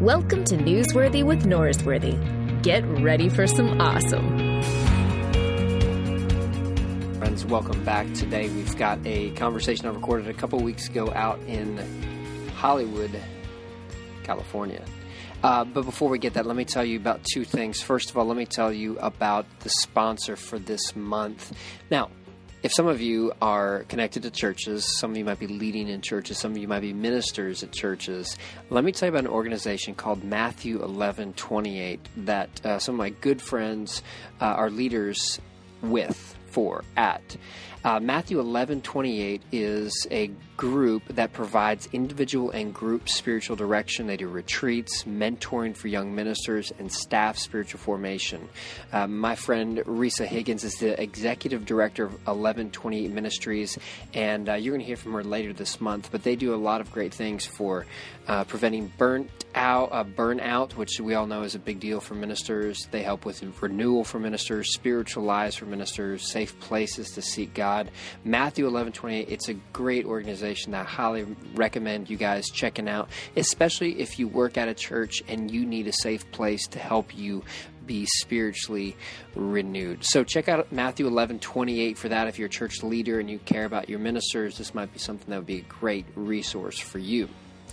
[0.00, 2.62] Welcome to Newsworthy with Norsworthy.
[2.62, 4.62] Get ready for some awesome.
[7.18, 8.10] Friends, welcome back.
[8.14, 11.76] Today we've got a conversation I recorded a couple weeks ago out in
[12.54, 13.10] Hollywood,
[14.22, 14.82] California.
[15.42, 17.82] Uh, but before we get that, let me tell you about two things.
[17.82, 21.52] First of all, let me tell you about the sponsor for this month.
[21.90, 22.08] Now,
[22.62, 26.02] if some of you are connected to churches, some of you might be leading in
[26.02, 28.36] churches, some of you might be ministers at churches,
[28.68, 32.98] let me tell you about an organization called Matthew 11 28 that uh, some of
[32.98, 34.02] my good friends
[34.40, 35.40] uh, are leaders
[35.82, 37.36] with, for, at.
[37.82, 44.06] Uh, Matthew 11 28 is a group that provides individual and group spiritual direction.
[44.06, 48.46] They do retreats, mentoring for young ministers, and staff spiritual formation.
[48.92, 53.78] Uh, my friend Risa Higgins is the executive director of 1128 Ministries,
[54.12, 56.10] and uh, you're going to hear from her later this month.
[56.12, 57.86] But they do a lot of great things for
[58.28, 62.14] uh, preventing burnt out, uh, burnout, which we all know is a big deal for
[62.14, 62.86] ministers.
[62.90, 67.90] They help with renewal for ministers, spiritual lives for ministers, safe places to seek God.
[68.24, 74.00] Matthew 1128, it's a great organization that I highly recommend you guys checking out, especially
[74.00, 77.44] if you work at a church and you need a safe place to help you
[77.86, 78.96] be spiritually
[79.34, 80.04] renewed.
[80.04, 82.28] So check out Matthew 11 28 for that.
[82.28, 85.28] If you're a church leader and you care about your ministers, this might be something
[85.30, 87.28] that would be a great resource for you.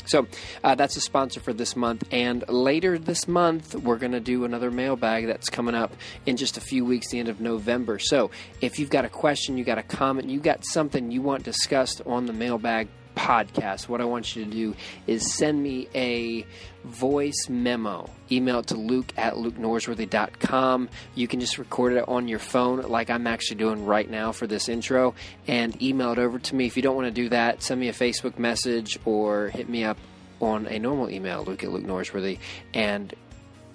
[0.08, 0.27] So
[0.63, 2.03] uh, that's a sponsor for this month.
[2.11, 5.94] And later this month, we're going to do another mailbag that's coming up
[6.25, 8.00] in just a few weeks, the end of November.
[8.00, 11.44] So if you've got a question, you got a comment, you got something you want
[11.44, 12.88] discussed on the mailbag
[13.18, 14.76] podcast, what I want you to do
[15.08, 16.46] is send me a
[16.84, 18.09] voice memo.
[18.32, 20.90] Email it to luke at lukenorsworthy.com.
[21.16, 24.48] You can just record it on your phone, like I'm actually doing right now for
[24.48, 25.16] this intro,
[25.48, 26.68] and email it over to me.
[26.68, 29.84] If you don't want to do that, send me a Facebook message or hit me
[29.84, 29.98] up
[30.40, 32.40] on a normal email, luke at lukenorsworthy,
[32.74, 33.14] and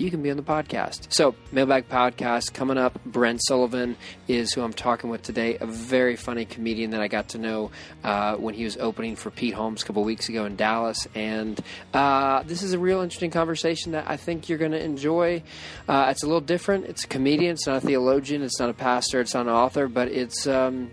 [0.03, 1.13] you can be on the podcast.
[1.13, 3.03] So, Mailbag Podcast coming up.
[3.05, 3.97] Brent Sullivan
[4.27, 7.71] is who I'm talking with today, a very funny comedian that I got to know
[8.03, 11.07] uh, when he was opening for Pete Holmes a couple weeks ago in Dallas.
[11.15, 11.59] And
[11.95, 15.43] uh, this is a real interesting conversation that I think you're going to enjoy.
[15.89, 16.87] Uh, it's a little different.
[16.87, 19.87] It's a comedian, it's not a theologian, it's not a pastor, it's not an author,
[19.87, 20.91] but it's, um,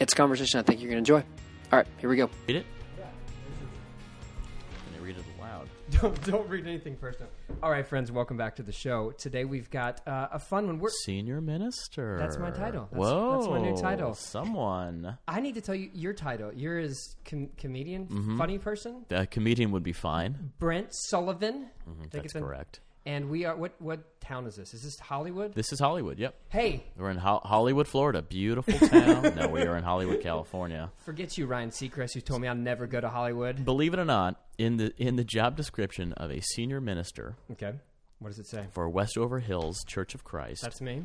[0.00, 1.24] it's a conversation I think you're going to enjoy.
[1.72, 2.28] All right, here we go.
[2.48, 2.66] Read it?
[2.96, 5.68] Can I read it aloud?
[5.90, 7.20] Don't, don't read anything first.
[7.60, 9.12] All right, friends, welcome back to the show.
[9.12, 10.78] Today we've got uh, a fun one.
[10.80, 12.16] We're, Senior minister.
[12.18, 12.88] That's my title.
[12.90, 13.36] That's- Whoa.
[13.36, 14.14] that's my new title.
[14.14, 15.16] Someone.
[15.28, 16.52] I need to tell you your title.
[16.52, 18.36] You're is com- comedian, Mm-hmm.
[18.38, 20.52] funny person, A comedian would be fine.
[20.58, 21.68] Brent Sullivan.
[21.88, 22.80] Mhm, Think That's correct.
[23.04, 23.72] And we are what?
[23.80, 24.74] What town is this?
[24.74, 25.54] Is this Hollywood?
[25.54, 26.18] This is Hollywood.
[26.20, 26.34] Yep.
[26.50, 28.22] hey, We're in Ho- Hollywood, Florida.
[28.22, 29.34] Beautiful town.
[29.36, 30.90] no, we are in Hollywood, California.
[31.04, 33.64] forget you, Ryan Seacrest, who told me I'll never go to Hollywood.
[33.64, 37.72] Believe it or not, in the in the job description of a senior minister Okay,
[38.20, 38.66] what does it say?
[38.70, 41.02] for Westover Hills Church of Christ, That's me.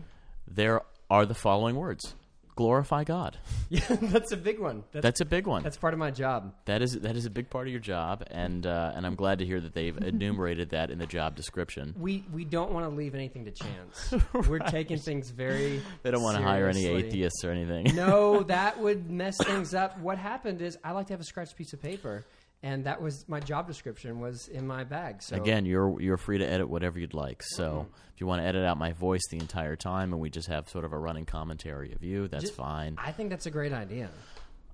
[0.47, 2.14] there are the following words:
[2.57, 3.38] glorify God.
[3.69, 4.85] Yeah, that's a big one.
[4.94, 5.62] That's, That's a big one.
[5.62, 6.53] that's part of my job.
[6.66, 9.40] That is that is a big part of your job, and uh, and I'm glad
[9.40, 11.94] to hear that they've enumerated that in the job description.
[12.00, 14.13] We we don't want to leave anything to chance.
[14.47, 15.81] We're taking things very.
[16.01, 17.94] They don't want to hire any atheists or anything.
[17.94, 20.00] no, that would mess things up.
[20.00, 22.25] What happened is I like to have a scratched piece of paper,
[22.63, 25.22] and that was my job description was in my bag.
[25.22, 27.44] So Again, you're you're free to edit whatever you'd like.
[27.44, 30.47] So if you want to edit out my voice the entire time, and we just
[30.47, 32.96] have sort of a running commentary of you, that's Just- fine.
[32.97, 34.09] I think that's a great idea.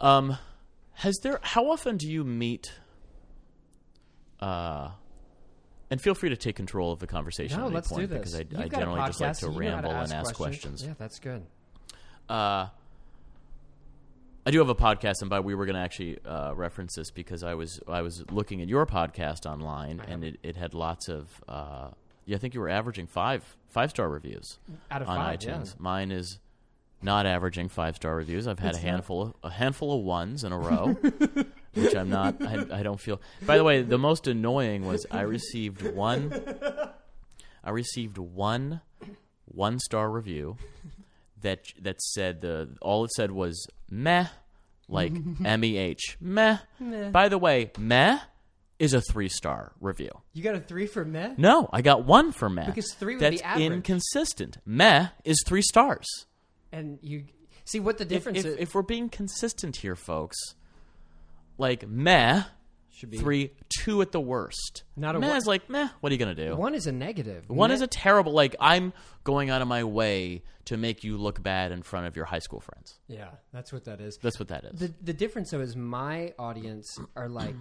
[0.01, 0.37] Um,
[0.93, 1.39] has there?
[1.43, 2.71] How often do you meet?
[4.39, 4.91] Uh,
[5.89, 7.57] and feel free to take control of the conversation.
[7.59, 8.33] No, at any let's point do this.
[8.33, 10.81] because I, I generally just like to you know how ramble and ask questions.
[10.81, 10.83] questions.
[10.85, 11.45] Yeah, that's good.
[12.27, 12.67] Uh,
[14.45, 17.11] I do have a podcast, and by we were going to actually uh, reference this
[17.11, 21.07] because I was I was looking at your podcast online, and it, it had lots
[21.07, 21.29] of.
[21.47, 21.89] Uh,
[22.25, 24.59] yeah, I think you were averaging five five star reviews
[24.91, 25.65] Out of on five, iTunes.
[25.67, 25.71] yeah.
[25.79, 26.39] Mine is
[27.01, 28.47] not averaging five star reviews.
[28.47, 28.91] I've had It's a not.
[28.91, 30.95] handful of, a handful of ones in a row,
[31.73, 32.41] which I'm not.
[32.45, 33.21] I, I don't feel.
[33.45, 36.33] By the way, the most annoying was I received one.
[37.63, 38.81] I received one
[39.45, 40.57] one star review
[41.43, 44.25] that that said the all it said was meh,
[44.89, 45.13] like
[45.45, 46.57] M E H meh.
[46.79, 47.09] Meh.
[47.11, 48.19] By the way, meh
[48.79, 50.09] is a three star review.
[50.33, 51.35] You got a three for meh?
[51.37, 52.65] No, I got one for meh.
[52.65, 53.71] Because three would That's be average.
[53.71, 54.57] inconsistent.
[54.65, 56.07] Meh is three stars.
[56.71, 57.25] And you
[57.65, 58.55] see what the If, difference if, is.
[58.57, 60.37] if we're being consistent here, folks,
[61.57, 62.43] like meh,
[62.93, 63.51] should be three,
[63.81, 64.83] two at the worst.
[64.95, 65.89] Not a meh one- is like meh.
[65.99, 66.55] What are you gonna do?
[66.55, 67.49] One is a negative.
[67.49, 68.31] One Meh- is a terrible.
[68.33, 68.93] Like I'm
[69.23, 72.39] going out of my way to make you look bad in front of your high
[72.39, 72.99] school friends.
[73.07, 73.29] yeah.
[73.51, 74.17] That's what that is.
[74.21, 74.79] That's what that is.
[74.79, 77.55] The the difference though is my audience are like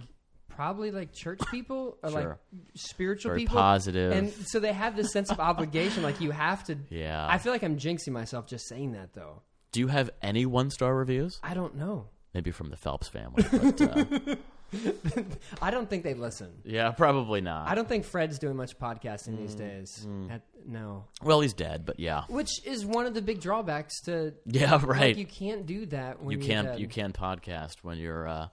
[0.49, 2.19] probably like church people or Sure.
[2.29, 2.37] like
[2.75, 3.55] spiritual Very people.
[3.55, 4.11] positive.
[4.11, 6.77] And so they have this sense of obligation, like you have to.
[6.89, 7.25] Yeah.
[7.27, 9.41] I feel like I'm jinxing myself just saying that, though.
[9.71, 11.39] Do you have any one star reviews?
[11.41, 12.09] I don't know.
[12.35, 13.43] Maybe from the Phelps family.
[13.51, 14.35] But, uh,
[15.61, 16.51] I don't think they listen.
[16.63, 17.67] yeah, probably not.
[17.69, 20.07] I don't think Fred's doing much podcasting Mm, these days.
[20.31, 22.23] At, no, Well, he's dead, but yeah.
[22.29, 24.33] which is one of the big drawbacks to.
[24.45, 25.17] Yeah, like, right.
[25.17, 26.79] you can't do that when you you're can't dead.
[26.79, 28.47] you can't podcast when you're uh,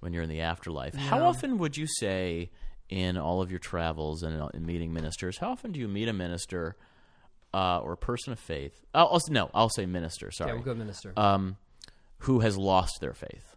[0.00, 0.94] when you're in the afterlife.
[0.94, 2.50] How often would you say
[2.88, 5.38] in all of your travels and in, in meeting ministers?
[5.38, 6.76] How often do you meet a minister
[7.52, 8.84] uh, or a person of faith?
[8.94, 10.30] I'll, I'll, no, I'll say minister.
[10.30, 11.12] Sorry, Yeah, we'll go minister.
[11.16, 11.56] um,
[12.20, 13.55] who has lost their faith,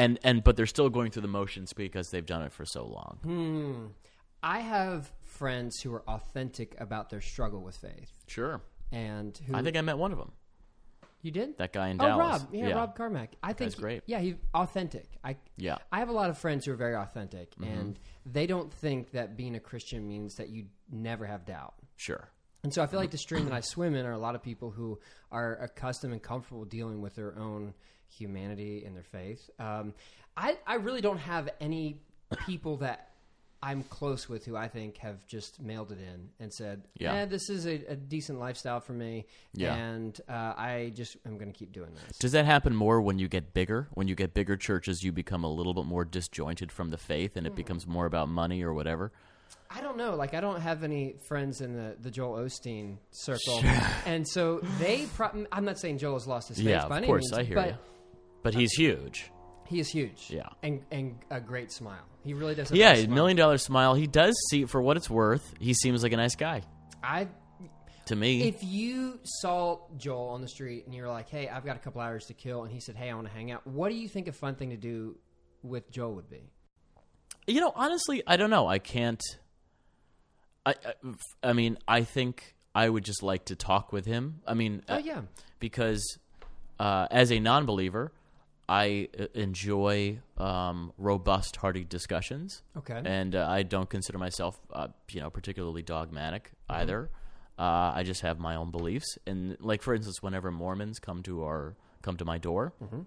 [0.00, 2.84] and and but they're still going through the motions because they've done it for so
[2.84, 3.18] long.
[3.22, 3.86] Hmm.
[4.42, 9.62] I have friends who are authentic about their struggle with faith, Sure, and who I
[9.62, 10.32] think I met one of them.
[11.22, 11.58] you did.
[11.58, 12.42] That guy in oh, Dallas.
[12.42, 13.32] Rob, yeah, Rob Carmack.
[13.42, 14.02] I think guy's great.
[14.06, 15.06] Yeah, he's authentic.
[15.22, 15.76] I Yeah.
[15.92, 17.64] I have a lot of friends who are very authentic, Mm-hmm.
[17.78, 21.74] and they don't think that being a Christian means that you never have doubt.
[21.96, 22.30] Sure.
[22.62, 24.42] And so I feel like the stream that I swim in are a lot of
[24.42, 24.98] people who
[25.30, 27.74] are accustomed and comfortable dealing with their own
[28.10, 29.48] humanity and their faith.
[29.58, 29.94] Um,
[30.36, 32.00] I, I really don't have any
[32.46, 33.06] people that
[33.62, 37.12] I'm close with who I think have just mailed it in and said, Yeah.
[37.12, 39.74] "Yeah, this is a, a decent lifestyle for me, Yeah.
[39.74, 43.18] and uh, I just am going to keep doing this." Does that happen more when
[43.18, 43.88] you get bigger?
[43.92, 47.36] When you get bigger churches, you become a little bit more disjointed from the faith,
[47.36, 49.12] and it becomes more about money or whatever.
[49.68, 50.14] I don't know.
[50.16, 53.60] Like, I don't have any friends in the, the Joel Osteen circle,
[54.06, 55.06] and so they.
[55.16, 57.42] Pro- I'm not saying Joel has lost his faith yeah, by of course, means, I
[57.44, 57.74] hear but you.
[58.42, 59.30] But he's huge.
[59.66, 60.30] he is huge.
[60.30, 60.48] Yeah.
[60.62, 62.04] and and a great smile.
[62.24, 62.68] He really does.
[62.68, 63.94] Have Yeah, million dollar smile.
[63.94, 65.54] He does see for what it's worth.
[65.58, 66.62] He seems like a nice guy
[67.02, 67.28] I
[68.06, 68.42] to me.
[68.48, 72.00] if you saw Joel on the street and you're like, "Hey, I've got a couple
[72.00, 74.08] hours to kill," and he said, "Hey, I want to hang out," what do you
[74.08, 75.16] think a fun thing to do
[75.62, 76.50] with Joel would be?
[77.46, 78.66] you know, honestly, I don't know.
[78.66, 79.22] I can't.
[80.64, 80.94] I, I,
[81.42, 84.40] I mean, I think I would just like to talk with him.
[84.46, 85.22] I mean, Oh uh, yeah,
[85.58, 86.18] because
[86.78, 88.12] uh, as a non-believer,
[88.70, 92.62] I uh, enjoy um, robust, hearty discussions.
[92.76, 93.02] okay.
[93.04, 96.80] and uh, I don't consider myself, uh, you know, particularly dogmatic Mm-hmm.
[96.82, 97.10] either.
[97.58, 101.42] Uh, I just have my own beliefs, and like for instance, whenever Mormons come to
[101.44, 103.00] our come to my door, Mm-hmm.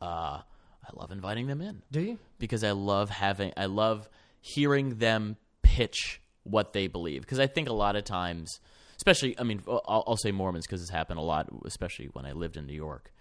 [0.00, 0.40] uh,
[0.84, 2.18] I love inviting them in do you?
[2.38, 4.08] because I love having, I love
[4.40, 7.20] hearing them pitch what they believe.
[7.22, 8.58] Because I think a lot of times,
[8.96, 12.32] especially, I mean, I'll, I'll say Mormons because it's happened a lot, especially when I
[12.32, 13.12] lived in New York.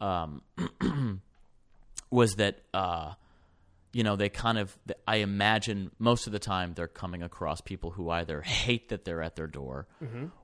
[0.00, 0.42] Um,
[2.10, 3.14] was that uh,
[3.92, 7.90] you know they kind of I imagine most of the time they're coming across people
[7.92, 9.86] who either hate that they're at their door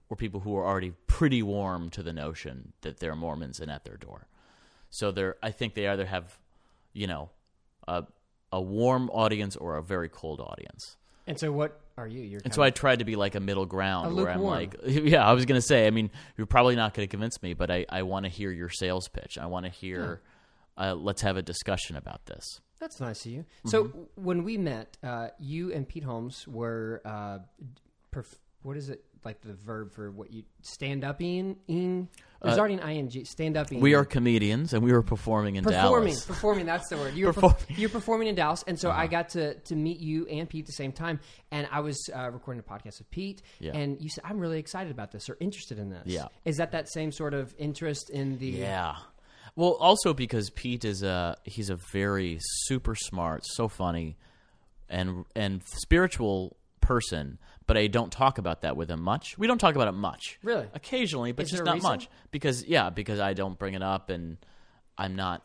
[0.08, 3.84] or people who are already pretty warm to the notion that they're Mormons and at
[3.84, 4.26] their door.
[4.90, 6.38] So they're I think they either have
[6.92, 7.30] you know
[7.86, 8.04] a
[8.52, 10.96] a warm audience or a very cold audience.
[11.26, 12.22] And so, what are you?
[12.22, 14.76] You're And so I tried to be like a middle ground A where I'm like,
[14.86, 17.54] yeah, I was going to say, I mean, you're probably not going to convince me,
[17.54, 19.38] but I, I want to hear your sales pitch.
[19.38, 20.20] I want to hear,
[20.76, 22.60] uh, let's have a discussion about this.
[22.80, 23.40] That's nice of you.
[23.40, 23.68] Mm-hmm.
[23.68, 27.38] So when we met, uh, you and Pete Holmes were uh,
[28.12, 31.56] perf- what is it like the verb for what you stand up in?
[31.68, 32.08] in
[32.44, 33.24] there's already an ing.
[33.24, 33.72] Stand up.
[33.72, 36.08] Uh, We are comedians and we were performing in performing.
[36.14, 36.24] Dallas.
[36.26, 36.66] Performing.
[36.66, 37.14] That's the word.
[37.14, 37.56] You're Performing.
[37.58, 37.74] Uh-huh.
[37.76, 40.66] you're performing in Dallas, and so I got to to meet you and Pete at
[40.66, 41.20] the same time.
[41.50, 43.72] And I was uh, recording a podcast with Pete, Yeah.
[43.76, 46.26] and you said, "I'm really excited about this or interested in this." Yeah.
[46.44, 48.48] Is that that same sort of interest in the?
[48.48, 48.96] Yeah.
[49.56, 54.16] Well, also because Pete is a he's a very super smart, so funny,
[54.88, 57.38] and and spiritual person.
[57.66, 59.38] But I don't talk about that with him much.
[59.38, 60.38] We don't talk about it much.
[60.42, 60.66] Really?
[60.74, 61.90] Occasionally, but Is just there a not reason?
[61.90, 62.08] much.
[62.30, 64.36] Because yeah, because I don't bring it up, and
[64.98, 65.44] I'm not.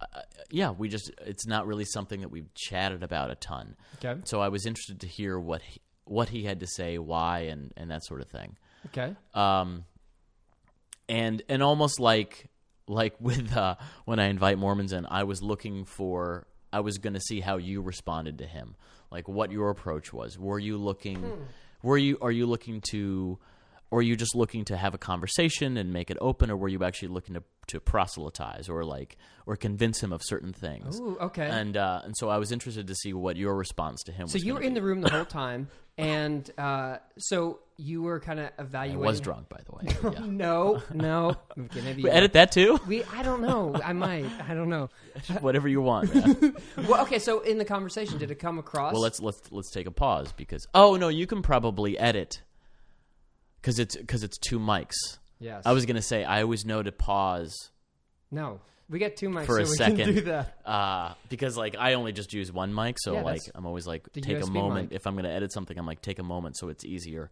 [0.00, 0.06] Uh,
[0.50, 3.76] yeah, we just it's not really something that we've chatted about a ton.
[4.04, 4.20] Okay.
[4.24, 7.72] So I was interested to hear what he, what he had to say, why, and
[7.76, 9.14] and that sort of thing Okay.
[9.34, 9.84] um,
[11.08, 12.48] and and almost like
[12.88, 17.14] like with uh, when I invite Mormons in, I was looking for I was going
[17.14, 18.74] to see how you responded to him,
[19.14, 20.38] like what your approach was.
[20.38, 21.20] Were you looking?
[21.82, 23.38] Were you are you looking to?
[23.90, 26.66] Or are you just looking to have a conversation and make it open, or were
[26.68, 29.16] you actually looking to to proselytize or like
[29.46, 30.98] or convince him of certain things?
[31.00, 31.46] Ooh, okay.
[31.46, 34.22] And uh, and so I was interested to see what your response to him.
[34.24, 34.80] Was So was you were in be.
[34.80, 35.68] the room the whole time,
[35.98, 39.02] and uh, so you were kind of evaluating.
[39.02, 40.12] I was drunk, by the way.
[40.14, 40.26] Yeah.
[40.26, 41.36] No, no.
[41.58, 42.78] Okay, maybe We edit that too.
[42.86, 43.74] We, I don't know.
[43.84, 44.26] I might.
[44.48, 44.90] I don't know.
[45.40, 46.12] Whatever you want.
[46.76, 47.18] Well, okay.
[47.18, 48.92] So in the conversation, did it come across?
[48.92, 52.42] Well, let's let's let's take a pause because oh no, you can probably edit
[53.60, 55.18] because it's because it's two mics.
[55.40, 55.62] Yes.
[55.66, 57.70] I was gonna say I always know to pause.
[58.30, 58.60] no.
[58.90, 60.58] We got two mics for a so we second can do that.
[60.66, 63.86] Uh, because like I only just use one mic, so Yeah, like that's I'm always
[63.86, 64.96] like the take a USB moment mic.
[64.96, 65.78] if I'm going to edit something.
[65.78, 67.30] I'm like take a moment so it's easier.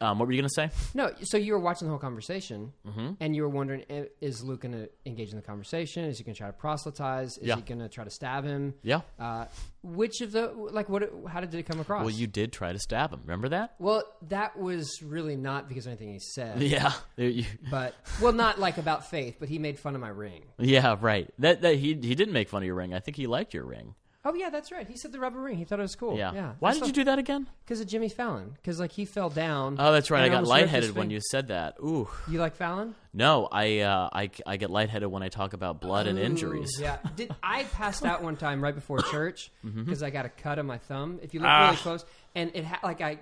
[0.00, 0.70] Um, what were you going to say?
[0.94, 3.12] No, so you were watching the whole conversation, Mm-hmm.
[3.20, 3.84] and you were wondering:
[4.20, 6.04] Is Luke going to engage in the conversation?
[6.04, 7.38] Is he going to try to proselytize?
[7.38, 7.56] Is Yeah.
[7.56, 8.74] he going to try to stab him?
[8.82, 9.00] Yeah.
[9.18, 9.46] Uh,
[9.82, 11.10] which of the like what?
[11.28, 12.00] How did it come across?
[12.02, 13.20] Well, you did try to stab him.
[13.22, 13.74] Remember that?
[13.78, 16.62] Well, that was really not because of anything he said.
[16.62, 16.92] Yeah.
[17.70, 20.44] But well, not like about faith, but he made fun of my ring.
[20.58, 20.96] yeah.
[21.00, 21.28] Right.
[21.38, 22.94] That that he he didn't make fun of your ring.
[22.94, 23.94] I think he liked your ring.
[24.30, 24.86] Oh yeah, that's right.
[24.86, 25.56] He said the rubber ring.
[25.56, 26.18] He thought it was cool.
[26.18, 26.34] Yeah.
[26.34, 26.52] yeah.
[26.58, 27.48] Why did you do that again?
[27.64, 28.50] Because of Jimmy Fallon.
[28.56, 29.76] Because like he fell down.
[29.78, 30.22] Oh, that's right.
[30.24, 31.76] I got almost ripped his lightheaded when you said that.
[31.82, 32.08] Ooh.
[32.28, 32.94] You like Fallon?
[33.14, 36.70] No, I uh, I I get lightheaded when I talk about blood and injuries.
[36.78, 36.98] Yeah.
[37.16, 39.84] Did I passed out one time right before church Mm-hmm.
[39.84, 41.20] because I got a cut on my thumb.
[41.22, 41.66] If you look Ah.
[41.68, 42.04] really close,
[42.34, 43.20] and it ha- like I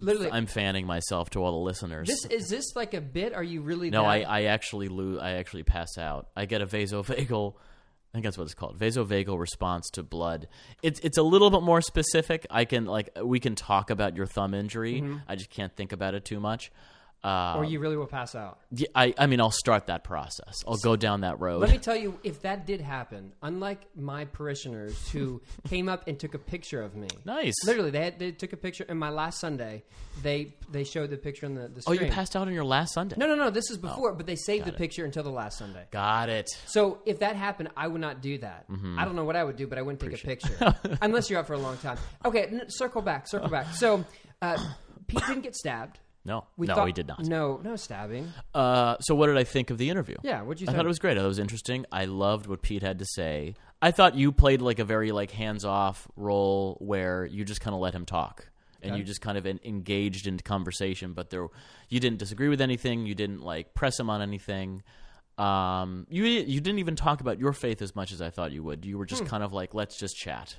[0.00, 0.30] literally.
[0.32, 2.08] I'm fanning myself to all the listeners.
[2.08, 3.32] this is this like a bit?
[3.32, 3.90] Are you really?
[3.90, 5.20] No, that- I, I actually lose.
[5.20, 6.28] I actually pass out.
[6.36, 7.54] I get a vasovagal.
[8.10, 8.78] I think that's what it's called.
[8.78, 10.48] Vasovagal response to blood.
[10.82, 12.46] It's it's a little bit more specific.
[12.50, 15.02] I can like we can talk about your thumb injury.
[15.02, 15.16] Mm-hmm.
[15.28, 16.72] I just can't think about it too much.
[17.24, 18.60] Uh, or you really will pass out.
[18.70, 20.54] yeah, I I mean I'll start that process.
[20.66, 21.60] I'll go down that road.
[21.60, 26.18] Let me tell you, if that did happen, unlike my parishioners who came up and
[26.18, 27.54] took a picture of me, nice.
[27.66, 28.84] literally they had, they took a picture.
[28.88, 29.82] In my last Sunday,
[30.22, 32.94] they they showed the picture on the the Oh, you passed out on your last
[32.94, 33.16] Sunday.
[33.18, 33.50] No, no, no.
[33.50, 34.76] This is before, but they saved the it.
[34.78, 35.86] picture until the last Sunday.
[35.90, 36.48] Got it.
[36.66, 38.70] So if that happened, I would not do that.
[38.70, 38.96] Mm-hmm.
[38.96, 41.40] I don't know what I would do, but I wouldn't take a picture unless you're
[41.40, 41.98] out for a long time.
[42.24, 43.66] Okay, n- circle back, circle back.
[43.74, 44.04] So
[44.40, 44.56] uh,
[45.08, 45.98] Pete didn't get stabbed.
[46.28, 47.24] No, We no, thought, he did not.
[47.24, 48.32] No, no stabbing.
[48.54, 50.16] Uh, so what did I think of the interview?
[50.22, 50.68] Yeah, what'd you think?
[50.68, 50.76] I think?
[50.78, 51.12] thought it was great.
[51.16, 51.86] I thought it was interesting.
[51.90, 53.54] I loved what Pete had to say.
[53.82, 57.74] I thought you played like a very like hands off role where you just kind
[57.74, 58.50] of let him talk
[58.82, 58.98] and Okay.
[58.98, 61.46] you just kind of en- engaged in conversation, but there
[61.88, 63.06] you didn't disagree with anything.
[63.06, 64.82] You didn't like press him on anything.
[65.38, 68.62] Um, you you didn't even talk about your faith as much as I thought you
[68.64, 68.84] would.
[68.84, 69.28] You were just Hmm.
[69.28, 70.56] kind of like, let's just chat.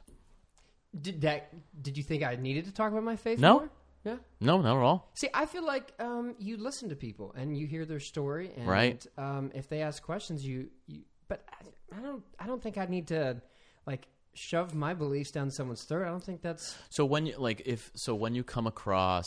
[1.00, 1.54] Did that?
[1.84, 3.40] Did you think I needed to talk about my faith?
[3.40, 3.60] No.
[3.60, 3.70] more?
[4.06, 4.16] Yeah.
[4.40, 5.10] No, not at all.
[5.16, 8.68] See, I feel like um, you listen to people and you hear their story, and
[8.68, 9.06] Right.
[9.18, 12.24] um, if they ask questions, you, you but I, I don't.
[12.40, 13.42] I don't think I need to
[13.86, 16.06] like shove my beliefs down someone's throat.
[16.08, 16.78] I don't think that's.
[16.90, 19.26] So when you like if so when you come across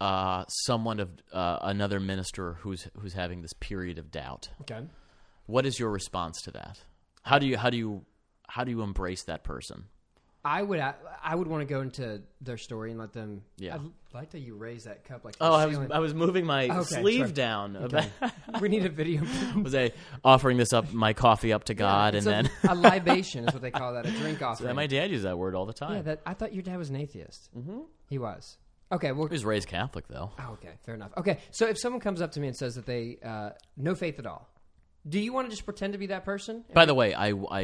[0.00, 4.80] uh, someone of uh, another minister who's who's having this period of doubt, Okay.
[5.46, 6.80] what is your response to that?
[7.22, 8.04] How do you how do you
[8.48, 9.84] how do you embrace that person?
[10.44, 13.42] I would I would want to go into their story and let them.
[13.58, 13.74] Yeah.
[13.74, 13.80] I'd
[14.14, 15.36] like that you raise that cup like.
[15.40, 15.78] Oh, I was.
[15.90, 17.32] I was moving my Okay, sleeve sorry.
[17.32, 17.76] down.
[17.76, 18.08] Okay.
[18.60, 19.22] we need a video.
[19.62, 19.90] was I
[20.24, 23.52] offering this up my coffee up to God It's and a, then a libation is
[23.52, 24.06] what they call that.
[24.06, 24.76] A drink So offering.
[24.76, 25.96] my dad used that word all the time.
[25.96, 27.50] yeah, that I thought your dad was an atheist.
[27.56, 27.80] Mm-hmm.
[28.08, 28.56] He was.
[28.92, 30.30] Okay, well, he was raised Catholic though.
[30.40, 31.10] Oh, okay, fair enough.
[31.18, 34.18] Okay, so if someone comes up to me and says that they uh, no faith
[34.18, 34.48] at all,
[35.06, 36.64] do you want to just pretend to be that person?
[36.72, 37.60] By the way, I I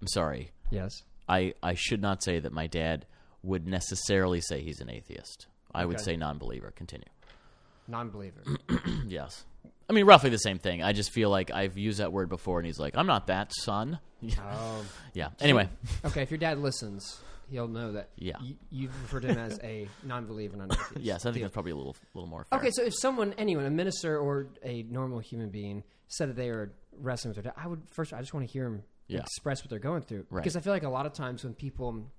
[0.00, 0.52] I'm sorry.
[0.70, 1.02] yes.
[1.30, 3.06] I I should not say that my dad
[3.42, 5.46] would necessarily say he's an atheist.
[5.74, 6.04] I would Okay.
[6.04, 6.72] say non-believer.
[6.72, 7.06] Continue.
[7.88, 8.42] Non-believer.
[9.06, 9.44] Yes.
[9.88, 10.82] I mean, roughly the same thing.
[10.82, 13.52] I just feel like I've used that word before, and he's like, "I'm not that,
[13.52, 13.98] son."
[14.38, 14.84] oh.
[15.14, 15.30] yeah.
[15.40, 15.68] Anyway,
[16.04, 17.18] Okay, if your dad listens,
[17.50, 18.10] he'll know that.
[18.16, 18.36] Yeah.
[18.42, 20.92] You, you've referred to him as a non-believer, non-atheist.
[21.00, 22.58] yes, I think that's probably a little, little more fair.
[22.60, 26.50] Okay, so if someone, anyone, a minister or a normal human being, said that they
[26.50, 28.12] are wrestling with their dad, I would first.
[28.12, 29.20] I just want to hear them Yeah.
[29.20, 30.42] express what they're going through Right.
[30.42, 32.10] because I feel like a lot of times when people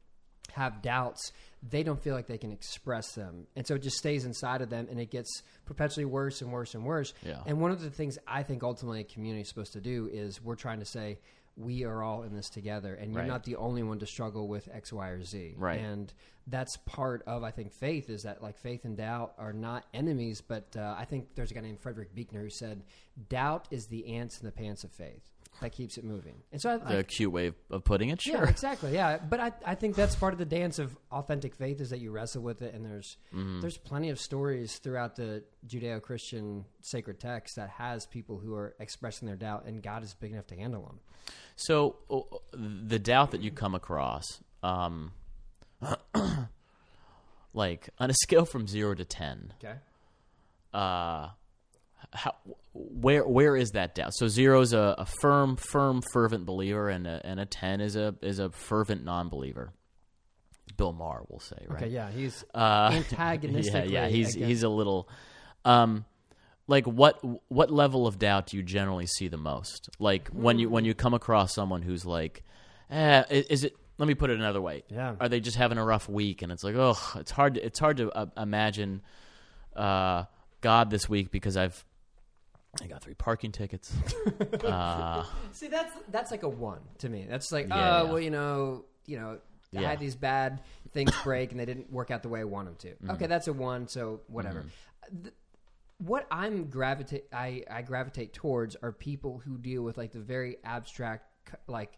[0.53, 1.31] have doubts,
[1.63, 4.69] they don't feel like they can express them, and so it just stays inside of
[4.69, 7.13] them, and it gets perpetually worse and worse and worse.
[7.24, 7.41] Yeah.
[7.45, 10.41] And one of the things I think ultimately a community is supposed to do is
[10.43, 11.19] we're trying to say.
[11.57, 13.27] We are all in this together, and you're Right.
[13.27, 15.55] not the only one to struggle with X, Y, or Z.
[15.57, 15.81] Right.
[15.81, 16.12] And
[16.48, 20.41] that's part of I think faith is that like faith and doubt are not enemies,
[20.41, 22.83] but uh, I think there's a guy named Frederick Buechner who said
[23.27, 25.29] doubt is the ants in the pants of faith
[25.60, 26.36] that keeps it moving.
[26.51, 28.25] And so I, the I cute way of putting it.
[28.25, 28.46] yeah, Sure.
[28.46, 29.17] exactly, yeah.
[29.17, 32.10] But I, I think that's part of the dance of authentic faith is that you
[32.12, 33.62] wrestle with it, and there's Mm-hmm.
[33.62, 39.27] there's plenty of stories throughout the Judeo-Christian sacred text that has people who are expressing
[39.27, 41.00] their doubt, and God is big enough to handle them.
[41.58, 42.22] So uh,
[42.53, 44.24] the doubt that you come across,
[44.63, 45.12] um,
[47.53, 49.75] like on a scale from zero to ten, Okay.
[50.74, 51.29] uh,
[52.13, 52.36] how,
[52.74, 54.13] where where is that doubt?
[54.13, 57.96] So zero is a, a firm, firm, fervent believer, and a, and a ten is
[57.96, 59.74] a is a fervent non-believer.
[60.78, 61.84] Bill Maher will say, right?
[61.84, 63.92] Okay, yeah, he's Uh, antagonistically.
[63.94, 65.10] yeah, yeah, he's he's a little,
[65.66, 66.06] um,
[66.68, 67.20] like what
[67.51, 69.90] what level of doubt do you generally see the most?
[70.00, 72.44] Like when you when you come across someone who's like,
[72.90, 73.75] eh, is it?
[73.98, 74.84] Let me put it another way.
[74.90, 75.16] Yeah.
[75.20, 77.54] Are they just having a rough week and it's like, oh, it's hard.
[77.56, 79.04] To, it's hard to uh, imagine
[79.75, 80.24] uh,
[80.62, 81.86] God this week because I've
[82.82, 83.92] I got three parking tickets.
[84.63, 87.25] uh, See, that's that's like a one to me.
[87.30, 88.10] That's like, Yeah, oh, yeah.
[88.12, 89.40] well, you know, you know,
[89.75, 89.90] I Yeah.
[89.90, 90.62] had these bad
[90.94, 92.88] things break and they didn't work out the way I want them to.
[92.90, 93.12] Mm-hmm.
[93.12, 93.88] Okay, that's a one.
[93.88, 94.66] So whatever.
[95.24, 95.34] Th-
[95.98, 100.58] what I'm gravitate, I I gravitate towards are people who deal with like the very
[100.63, 101.98] abstract, c- like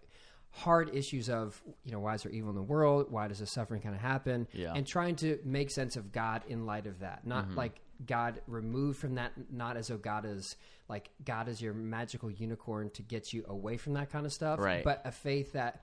[0.50, 3.52] hard issues of you know why is there evil in the world why does this
[3.52, 4.74] suffering kind of happen Yeah.
[4.76, 7.58] and trying to make sense of god in light of that not Mm-hmm.
[7.58, 10.56] like god removed from that not as though god is
[10.90, 14.60] like god is your magical unicorn to get you away from that kind of stuff
[14.60, 14.84] Right.
[14.84, 15.82] but a faith that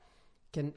[0.52, 0.72] can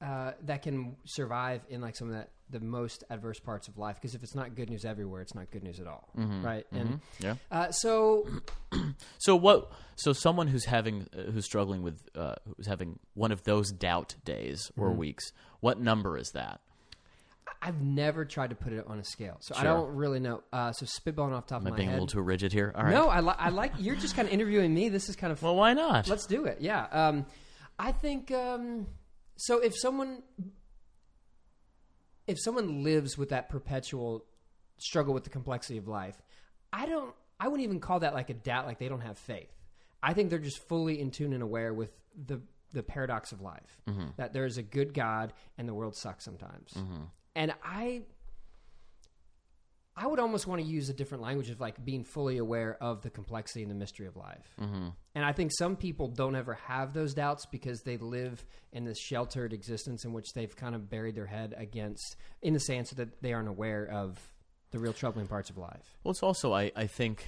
[0.00, 3.94] uh, that can survive in like some of that the most adverse parts of life
[3.96, 6.66] because if it's not good news everywhere it's not good news at all, right?
[6.72, 7.36] and yeah.
[7.52, 8.26] uh, so
[9.18, 9.70] So what?
[9.96, 14.16] So someone who's having uh, who's struggling with uh, who's having one of those doubt
[14.24, 14.98] days or Mm-hmm.
[14.98, 15.32] weeks.
[15.60, 16.60] What number is that?
[17.64, 20.42] I've never tried to put it on a scale, so I don't really know.
[20.52, 21.94] Uh, so spitballing off the top Am of my being head.
[21.98, 22.74] a little too rigid here?
[22.76, 22.92] All right.
[22.92, 24.88] No, I, li- I like you're just kind of interviewing me.
[24.88, 26.08] This is kind of Well, why not?
[26.08, 26.58] Let's do it.
[26.60, 26.86] Yeah.
[26.90, 27.24] Um,
[27.78, 28.88] I think um,
[29.36, 29.60] so.
[29.60, 30.22] If someone
[32.26, 34.24] if someone lives with that perpetual
[34.78, 36.20] struggle with the complexity of life,
[36.72, 37.14] I don't.
[37.38, 38.66] I wouldn't even call that like a doubt.
[38.66, 39.52] Like they don't have faith.
[40.02, 41.90] I think they're just fully in tune and aware with
[42.26, 42.40] the
[42.72, 43.80] the paradox of life
[44.16, 46.72] that there is a good God and the world sucks sometimes.
[47.34, 48.02] And I
[49.94, 53.02] I would almost want to use a different language of like being fully aware of
[53.02, 54.54] the complexity and the mystery of life.
[54.58, 54.88] Mm-hmm.
[55.14, 58.98] And I think some people don't ever have those doubts because they live in this
[58.98, 62.96] sheltered existence in which they've kind of buried their head against in the sand so
[62.96, 64.18] that they aren't aware of
[64.70, 65.98] the real troubling parts of life.
[66.02, 67.26] Well, it's also I I think,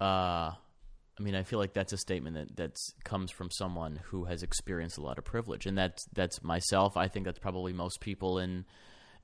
[0.00, 4.24] uh, I mean I feel like that's a statement that that's comes from someone who
[4.24, 6.96] has experienced a lot of privilege, and that's that's myself.
[6.96, 8.64] I think that's probably most people in.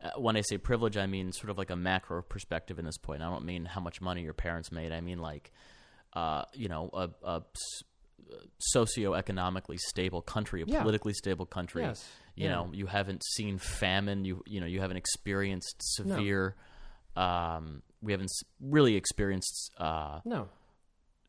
[0.02, 2.98] Uh, when I say privilege, I mean sort of like a macro perspective in this
[2.98, 3.22] point.
[3.22, 4.92] I don't mean how much money your parents made.
[4.92, 5.52] I mean like,
[6.12, 7.42] uh, you know, a, a
[8.74, 10.80] socioeconomically stable country, a Yeah.
[10.82, 11.82] politically stable country.
[11.82, 12.06] Yes.
[12.34, 12.54] You Yeah.
[12.54, 14.24] know, you haven't seen famine.
[14.24, 16.54] You you know, you haven't experienced severe.
[17.16, 18.30] Um, we haven't
[18.60, 20.48] really experienced uh, No.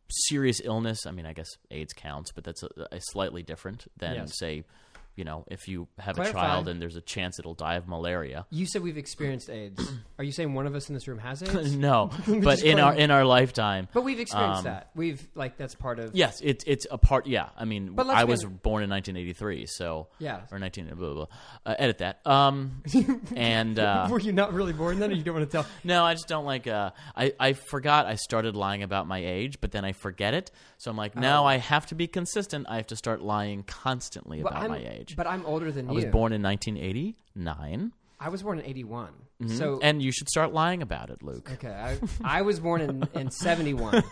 [0.10, 1.06] serious illness.
[1.06, 4.38] I mean, I guess AIDS counts, but that's a, a slightly different than Yes.
[4.38, 4.64] say,
[5.18, 6.38] you know, if you have Clarify.
[6.40, 8.46] a child and there's a chance it'll die of malaria.
[8.50, 9.82] You said we've experienced AIDS.
[10.20, 11.76] Are you saying one of us in this room has AIDS?
[11.76, 12.12] no,
[12.44, 14.92] but in our in our lifetime, But we've experienced Um, that.
[14.96, 17.28] We've like that's part of yes, it's it's a part.
[17.28, 20.42] Yeah, I mean, But I was get- born in 1983, so Yeah.
[20.52, 21.14] or 19 blah blah.
[21.14, 21.26] blah.
[21.66, 22.26] Uh, edit that.
[22.26, 22.84] Um,
[23.36, 25.66] and uh, Were you not really born then, or you don't want to tell?
[25.84, 26.68] No, I just don't like.
[26.68, 30.52] Uh, I I forgot I started lying about my age, but then I forget it.
[30.78, 32.68] So I'm like, now I have to be consistent.
[32.70, 35.07] I have to start lying constantly about my age.
[35.16, 35.92] But I'm older than you.
[35.92, 36.06] I you.
[36.06, 39.10] was born in 1989, I was born in '81.
[39.42, 39.56] Mm-hmm.
[39.56, 41.50] So and you should start lying about it, Luke.
[41.54, 44.04] Okay, I, I was born in, in '71.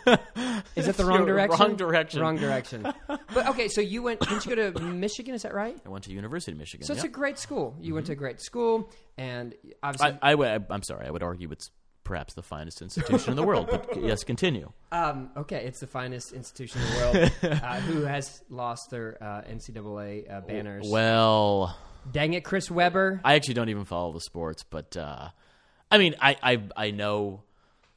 [0.75, 1.59] Is it the wrong You're direction?
[1.59, 2.21] wrong direction.
[2.21, 2.93] Wrong direction.
[3.07, 4.19] But okay, so you went?
[4.19, 5.33] Didn't you go to Michigan?
[5.33, 5.75] Is that right?
[5.83, 6.85] I went to University of Michigan.
[6.85, 7.11] So it's yep.
[7.11, 7.75] a great school.
[7.81, 8.23] You went to a mm-hmm.
[8.23, 11.07] great school, and obviously, I, I I'm sorry.
[11.07, 11.71] I would argue it's
[12.05, 13.67] perhaps the finest institution in the world.
[13.69, 14.71] But yes, continue.
[14.93, 17.31] um, okay, it's the finest institution in the world.
[17.61, 20.87] uh, who has lost their uh, NCAA uh, banners?
[20.89, 21.75] Well,
[22.11, 23.19] Dang it, Chris Webber.
[23.23, 25.29] I actually don't even follow the sports, but uh,
[25.91, 27.41] I mean, I, I I know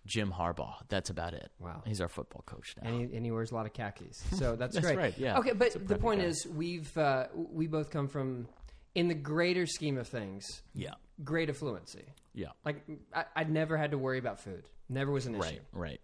[0.06, 0.74] Jim Harbaugh.
[0.88, 1.50] That's about it.
[1.60, 1.82] Wow.
[1.86, 2.88] he's our football coach now.
[2.88, 4.22] and he, and he wears a lot of khakis.
[4.32, 4.98] So that's, That's great.
[4.98, 5.38] right, yeah.
[5.38, 6.28] Okay, but the point guy.
[6.28, 8.48] is, we've uh, we both come from,
[8.94, 12.04] in the greater scheme of things, yeah, great affluency.
[12.34, 14.68] yeah, Like I, I never had to worry about food.
[14.88, 15.42] Never was an issue.
[15.42, 16.00] right, right.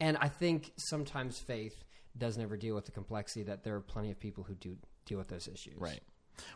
[0.00, 1.84] And I think sometimes faith
[2.16, 4.76] doesn't ever deal with the complexity that there are plenty of people who do
[5.06, 5.76] deal with those issues.
[5.78, 6.00] Right.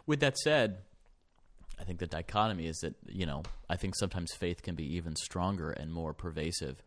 [0.07, 0.79] With that said,
[1.81, 5.16] I think the dichotomy is that, you know, I think sometimes faith can be even
[5.16, 6.83] stronger and more pervasive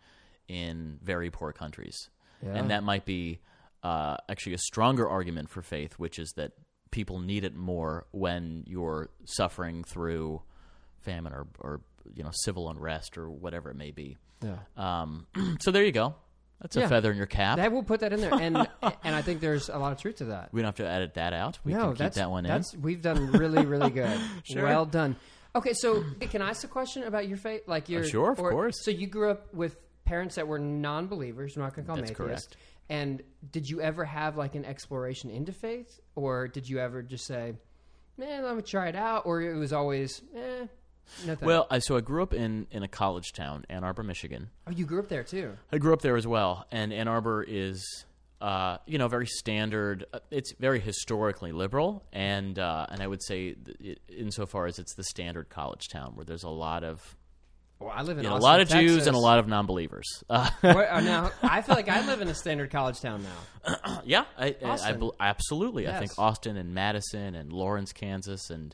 [0.48, 1.96] in very poor countries.
[2.42, 2.56] Yeah.
[2.56, 3.40] And that might be
[3.84, 6.52] uh, actually a stronger argument for faith, which is that
[6.96, 10.42] people need it more when you're suffering through
[11.02, 11.82] famine or, or
[12.14, 14.16] you know, civil unrest or whatever it may be.
[14.42, 14.56] Yeah.
[14.78, 15.28] Um,
[15.60, 16.16] so there you go.
[16.62, 17.58] That's a feather in your cap.
[17.58, 18.56] That will put that in there, and
[19.04, 20.50] and I think there's a lot of truth to that.
[20.54, 21.60] we don't have to edit that out.
[21.66, 22.50] We no, can keep that's that one in.
[22.52, 24.18] that's we've done really really good.
[24.46, 24.64] Sure.
[24.64, 25.18] Well done.
[25.54, 27.64] Okay, so can I ask a question about your faith?
[27.68, 28.76] Like your Uh, sure, of or- course.
[28.86, 31.58] So you grew up with parents that were non-believers.
[31.58, 32.48] I'm not going to call them That's atheists.
[32.48, 32.58] correct.
[32.90, 37.26] And did you ever have like an exploration into faith, or did you ever just
[37.26, 37.56] say,
[38.18, 40.68] "Man, let me try it out," or it was always, "Eh,
[41.26, 44.50] nothing." Well, I, so I grew up in, in a college town, Ann Arbor, Michigan.
[44.68, 45.54] oh, you grew up there too.
[45.72, 48.06] I grew up there as well, and Ann Arbor is,
[48.40, 50.06] uh, you know, very standard.
[50.14, 54.94] uh, It's very historically liberal, and uh, and I would say, it, insofar as it's
[54.94, 57.18] the standard college town, where there's a lot of
[57.86, 60.24] Well, I live in know, a lot of Jews and a lot of non-believers.
[60.30, 63.24] Uh, now, I feel like I live in a standard college town
[63.64, 64.02] now.
[64.06, 65.12] yeah, I, I, I Austin.
[65.20, 65.88] absolutely.
[65.88, 68.74] I think Austin and Madison and Lawrence, Kansas, and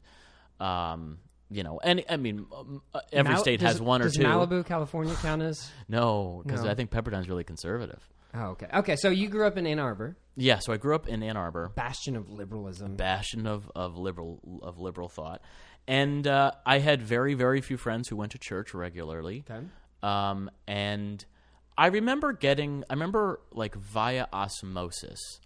[0.61, 1.17] um,
[1.49, 2.45] you know, and I mean,
[2.93, 4.23] uh, every Mal- state does- has one or two.
[4.23, 5.69] Malibu, California, count as?
[5.89, 6.71] No, because No.
[6.71, 8.01] I think Pepperdine's really conservative.
[8.33, 8.67] Oh, okay.
[8.73, 11.35] Okay, so you grew up in Ann Arbor, Yeah, so I grew up in Ann
[11.35, 12.95] Arbor, bastion of liberalism.
[12.95, 15.41] bastion of, of liberal of liberal thought,
[15.87, 19.43] and uh, I had very very few friends who went to church regularly.
[19.49, 19.65] Okay.
[20.03, 21.23] Um, and
[21.77, 25.39] I remember getting, I remember like via osmosis.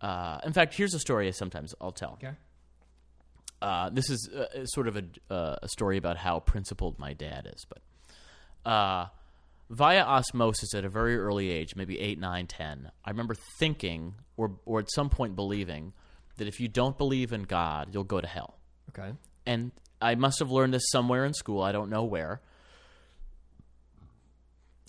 [0.00, 2.12] Uh, in fact, here's a story I sometimes I'll tell.
[2.12, 2.32] Okay.
[3.60, 7.50] Uh, this is uh, sort of a, uh, a story about how principled my dad
[7.52, 9.06] is, but uh,
[9.68, 14.52] via osmosis at a very early age, maybe eight, nine, ten, I remember thinking, or
[14.64, 15.92] or at some point believing,
[16.36, 18.57] that if you don't believe in God, you'll go to hell
[18.90, 19.12] Okay.
[19.46, 19.70] and
[20.00, 21.62] I must have learned this somewhere in school.
[21.62, 22.40] I don't know where.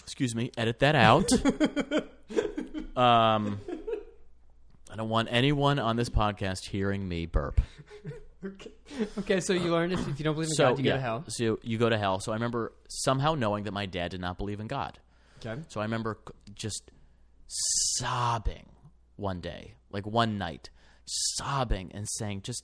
[0.04, 0.52] Excuse me.
[0.58, 1.32] Edit that out.
[2.98, 3.60] um,
[4.92, 7.62] I don't want anyone on this podcast hearing me burp.
[8.46, 8.72] Okay,
[9.18, 10.98] okay, so you learned if, if you don't believe in So God, you yeah, go
[10.98, 11.24] to hell.
[11.28, 12.20] so you go to hell.
[12.22, 14.98] So I remember somehow knowing that my dad did not believe in God.
[15.46, 15.62] Okay.
[15.68, 16.18] So I remember
[16.56, 16.90] just
[17.48, 18.66] sobbing
[19.18, 20.70] one day, like one night,
[21.06, 22.64] sobbing and saying, just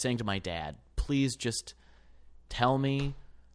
[0.00, 1.74] saying to my dad, please just
[2.48, 3.14] tell me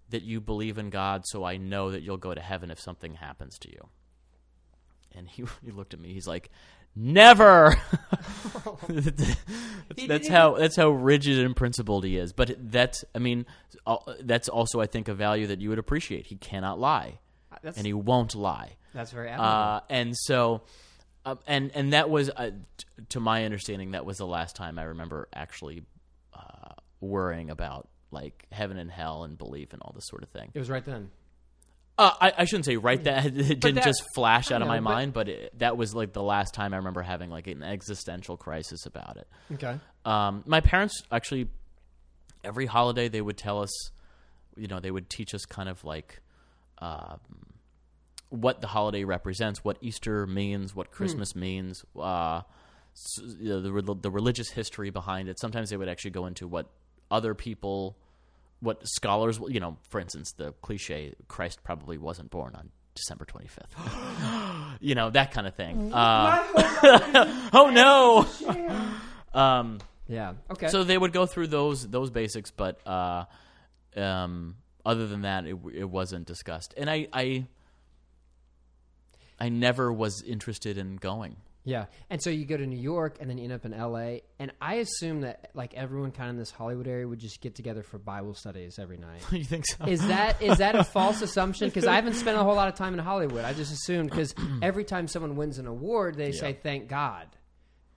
[0.10, 3.16] that you believe in God so I know that you'll go to heaven if something
[3.16, 3.88] happens to you.
[5.16, 6.50] And he, he looked at me, he's like,
[6.96, 7.76] Never.
[10.08, 12.34] that's how that's how rigid and principled he is.
[12.34, 13.48] But that's I mean
[13.88, 16.28] uh, that's also I think a value that you would appreciate.
[16.28, 17.20] He cannot lie,
[17.64, 18.76] That's, and he won't lie.
[18.94, 19.56] that's very admirable.
[19.56, 20.62] Uh, and so,
[21.26, 24.78] uh, and and that was, uh, t- to my understanding, that was the last time
[24.78, 25.84] I remember actually uh,
[27.04, 30.52] worrying about like heaven and hell and belief and all this sort of thing.
[30.54, 31.10] it was right then.
[31.98, 34.68] Uh, I, I shouldn't say right that it didn't that- just flash out I of
[34.70, 37.48] my but- mind, but it, that was like the last time I remember having like
[37.48, 39.28] an existential crisis about it.
[39.54, 39.80] Okay.
[40.06, 41.50] Um, my parents actually,
[42.44, 43.72] every holiday they would tell us,
[44.56, 46.22] you know, they would teach us kind of like
[46.80, 47.20] um,
[48.30, 52.42] what the holiday represents, what Easter means, what Christmas means, uh,
[52.96, 55.40] s- you know, the the religious history behind it.
[55.40, 56.68] Sometimes they would actually go into what
[57.14, 57.96] other people,
[58.60, 63.48] what scholars, you know, for instance, the cliche Christ probably wasn't born on December twenty
[63.48, 63.74] fifth.
[64.82, 65.94] you know that kind of thing.
[65.94, 66.44] Uh,
[67.54, 68.28] oh no.
[69.34, 70.34] Um, Yeah.
[70.52, 70.68] Okay.
[70.68, 73.26] so they would go through those those basics, but uh,
[73.96, 76.76] um, other than that, it, it wasn't discussed.
[76.78, 77.48] And I, I
[79.40, 81.38] I never was interested in going.
[81.66, 84.24] Yeah, and so you go to New York, and then you end up in L.A.
[84.38, 87.56] And I assume that like everyone kind of in this Hollywood area would just get
[87.56, 89.22] together for Bible studies every night.
[89.32, 89.86] you think so?
[89.86, 91.70] Is that is that a false assumption?
[91.70, 93.46] Because I haven't spent a whole lot of time in Hollywood.
[93.46, 97.28] I just assumed because every time someone wins an award, they say thank God,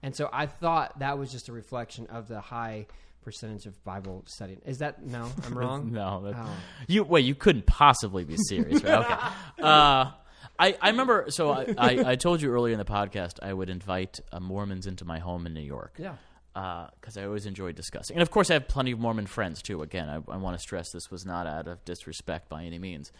[0.01, 2.87] and so I thought that was just a reflection of the high
[3.21, 4.61] percentage of Bible studying.
[4.65, 5.29] Is that no?
[5.45, 5.91] I'm wrong.
[5.91, 6.49] no, Oh.
[6.87, 7.25] you wait.
[7.25, 8.99] You couldn't possibly be serious, right?
[8.99, 9.13] Okay.
[9.61, 10.11] Uh,
[10.59, 11.25] I, I remember.
[11.29, 14.87] So I, I, I told you earlier in the podcast I would invite uh, Mormons
[14.87, 15.95] into my home in New York.
[15.97, 16.15] Yeah.
[16.53, 18.15] because I always enjoy discussing.
[18.15, 19.81] And of course, I have plenty of Mormon friends too.
[19.81, 23.11] Again, I, I want to stress this was not out of disrespect by any means.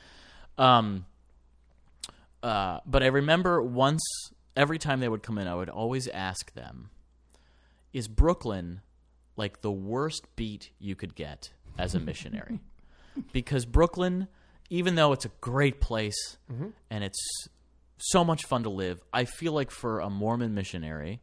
[0.57, 1.05] Um,
[2.41, 4.01] uh, but I remember once,
[4.55, 6.89] every time they would come in, I would always ask them,
[7.93, 8.81] "Is Brooklyn
[9.35, 12.59] like the worst beat you could get as a missionary?"
[13.33, 14.27] because Brooklyn,
[14.69, 16.69] even though it's a great place mm-hmm.
[16.89, 17.47] and it's
[17.97, 21.21] so much fun to live, I feel like for a Mormon missionary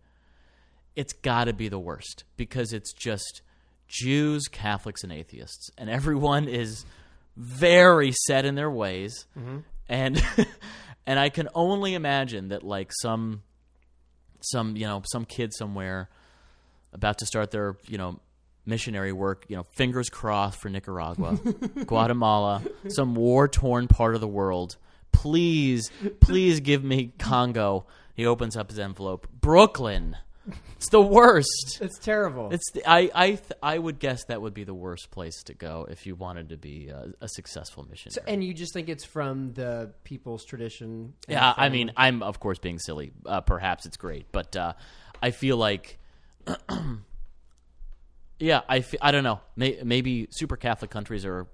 [0.97, 3.43] it's got to be the worst because it's just
[3.89, 6.85] Jews, Catholics, and atheists, and everyone is
[7.37, 9.59] very set in their ways, mm-hmm.
[9.89, 10.23] and
[11.07, 13.43] and I can only imagine that like some
[14.41, 16.09] some you know some kid somewhere
[16.93, 18.21] about to start their you know
[18.67, 21.37] missionary work you know fingers crossed for Nicaragua,
[21.87, 24.77] Guatemala, some war torn part of the world.
[25.13, 27.87] Please, please give me Congo.
[28.15, 29.27] He opens up his envelope.
[29.41, 30.17] Brooklyn.
[30.77, 31.79] It's the worst.
[31.81, 32.51] It's terrible.
[32.53, 35.55] It's the, I I th- I would guess that would be the worst place to
[35.55, 38.15] go if you wanted to be a, a successful missionary.
[38.15, 41.15] So- and you just think it's from the people's tradition?
[41.27, 43.13] and yeah, I mean, I'm of course being silly.
[43.25, 44.75] Uh, perhaps it's great, but uh,
[45.23, 45.99] I feel like,
[48.45, 49.41] yeah, I I don't know.
[49.57, 51.47] May- maybe super Catholic countries are,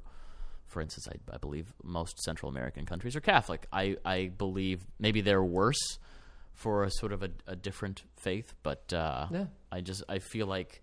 [0.66, 3.66] for instance, I, I believe most Central American countries are Catholic.
[3.72, 5.98] I I believe maybe they're worse
[6.54, 9.46] for a sort of a, a different faith, but uh, Yeah.
[9.72, 10.82] I just I feel like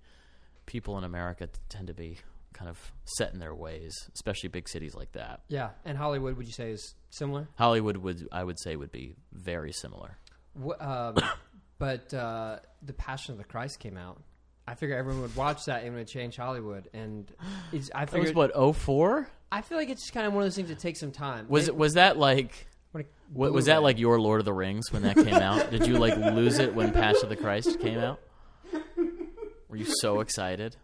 [0.66, 2.18] people in America t- tend to be
[2.54, 5.42] kind of set in their ways, especially big cities like that.
[5.50, 7.48] Yeah, and Hollywood, would you say is similar?
[7.56, 10.18] Hollywood would I would say would be very similar.
[10.60, 11.16] Wh- um,
[11.80, 14.22] but uh, the Passion of the Christ came out.
[14.68, 16.90] I figure everyone would watch that and it would change Hollywood.
[16.94, 17.32] And
[17.72, 19.30] it's, I That was figured, what 04?
[19.52, 21.46] I feel like it's just kind of one of those things that takes some time.
[21.48, 22.68] Was it was that like
[23.32, 25.72] What, was that like your Lord of the Rings when that came out?
[25.72, 28.20] Did you like lose it when Passion of the Christ came out?
[29.70, 30.76] Were you so excited?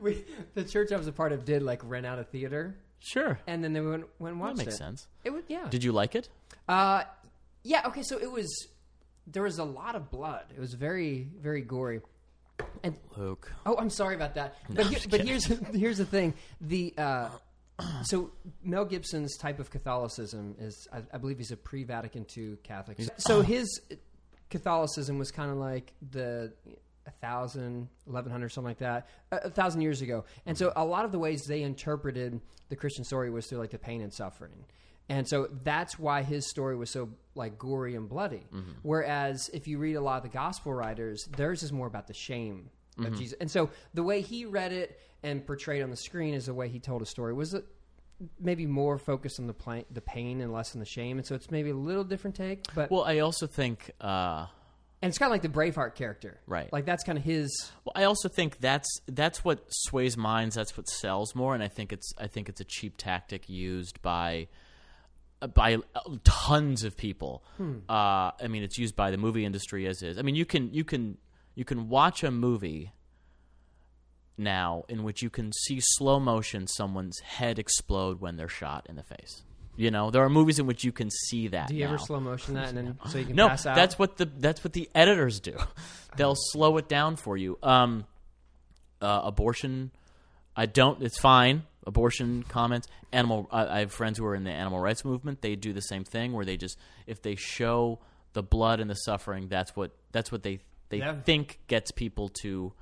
[0.00, 3.38] We, the church I was a part of did like rent out a theater, Sure.
[3.46, 4.76] and then they went, went and That makes it.
[4.78, 5.06] sense.
[5.24, 5.66] It was yeah.
[5.70, 6.28] Did you like it?
[6.68, 7.04] Uh,
[7.62, 7.82] yeah.
[7.86, 8.68] Okay, so it was
[9.26, 10.44] there was a lot of blood.
[10.54, 12.00] It was very very gory.
[12.82, 13.52] And Luke.
[13.64, 14.56] oh, I'm sorry about that.
[14.68, 16.34] But here, but here's here's the thing.
[16.60, 17.28] The uh,
[18.02, 18.30] so
[18.62, 22.98] Mel Gibson's type of Catholicism is I, I believe he's a pre-Vatican II Catholic.
[23.18, 23.80] So his
[24.50, 26.52] Catholicism was kind of like the
[27.06, 30.24] a thousand, eleven hundred, something like that, a, a thousand years ago.
[30.46, 33.70] And so a lot of the ways they interpreted the Christian story was through like
[33.70, 34.64] the pain and suffering.
[35.08, 38.46] And so that's why his story was so like gory and bloody.
[38.82, 42.14] Whereas if you read a lot of the gospel writers, theirs is more about the
[42.14, 43.36] shame of Jesus.
[43.40, 46.68] And so the way he read it and portrayed on the screen is the way
[46.68, 47.64] he told a story was it
[48.38, 51.18] maybe more focused on the pla- the pain and less on the shame.
[51.18, 53.90] And so it's maybe a little different take, but Well, I also think.
[54.00, 54.46] Uh,
[55.02, 56.72] and it's kind of like the Braveheart character, Right.
[56.72, 57.72] Like that's kind of his.
[57.84, 60.54] well, I also think that's that's what sways minds.
[60.54, 64.00] That's what sells more, and I think it's I think it's a cheap tactic used
[64.02, 64.46] by
[65.48, 67.42] by uh, tons of people.
[67.88, 70.18] Uh, I mean, it's used by the movie industry as is.
[70.18, 71.18] I mean, you can you can
[71.54, 72.92] you can watch a movie
[74.38, 78.96] now in which you can see slow motion someone's head explode when they're shot in
[78.96, 79.42] the face.
[79.76, 81.68] You know, there are movies in which you can see that.
[81.68, 83.74] Do you ever slow motion that and then so you can No, pass out?
[83.74, 85.56] that's what the that's what the editors do.
[86.16, 87.58] They'll slow it down for you.
[87.62, 88.04] Um,
[89.00, 89.90] uh, abortion,
[90.54, 91.02] I don't.
[91.02, 91.62] It's fine.
[91.86, 92.86] Abortion comments.
[93.12, 93.48] Animal.
[93.50, 95.42] I, I have friends who are in the animal rights movement.
[95.42, 97.98] They do the same thing where they just if they show
[98.34, 101.16] the blood and the suffering, that's what that's what they they Yeah.
[101.22, 102.72] think gets people to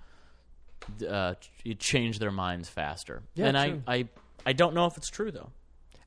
[1.08, 1.34] uh,
[1.78, 3.22] change their minds faster.
[3.34, 3.82] Yeah, and true.
[3.86, 4.08] I, I
[4.46, 5.50] I don't know if it's true though.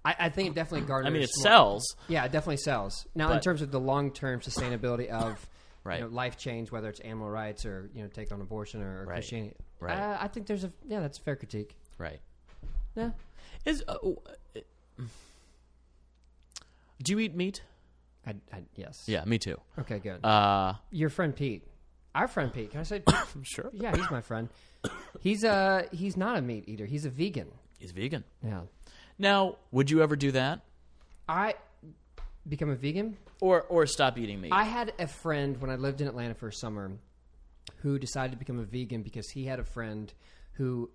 [0.06, 1.08] I, I think it definitely garners.
[1.08, 1.95] I mean, it more- sells.
[2.10, 3.08] Yeah, it definitely sells.
[3.15, 5.45] Now, in terms of the long term sustainability of
[5.86, 5.99] Right.
[5.99, 9.01] you know, life change, whether it's animal rights or you know take on abortion or,
[9.01, 9.15] or Right.
[9.15, 9.97] Christianity, Right.
[9.99, 11.75] Uh, I think there's a yeah, that's a fair critique.
[11.97, 12.19] Right.
[12.95, 13.12] Yeah,
[13.65, 14.62] Is uh, uh,
[17.01, 17.62] do you eat meat?
[18.25, 19.03] I, I, yes.
[19.08, 19.60] Yeah, me too.
[19.79, 20.23] Okay, good.
[20.23, 21.63] Uh, Your friend Pete,
[22.15, 22.71] our friend Pete.
[22.71, 22.99] Can I say?
[23.06, 23.15] Pete?
[23.43, 23.69] sure.
[23.73, 24.49] yeah, he's my friend.
[25.19, 26.86] He's uh he's not a meat eater.
[26.86, 27.49] He's a vegan.
[27.79, 28.23] He's vegan.
[28.45, 28.62] Yeah.
[29.17, 30.62] Now, would you ever do that,
[31.27, 31.56] I
[32.47, 33.17] become a vegan.
[33.41, 34.51] or or stop eating meat?
[34.53, 36.91] I had a friend when I lived in Atlanta for a summer
[37.77, 40.13] who decided to become a vegan because he had a friend
[40.53, 40.89] who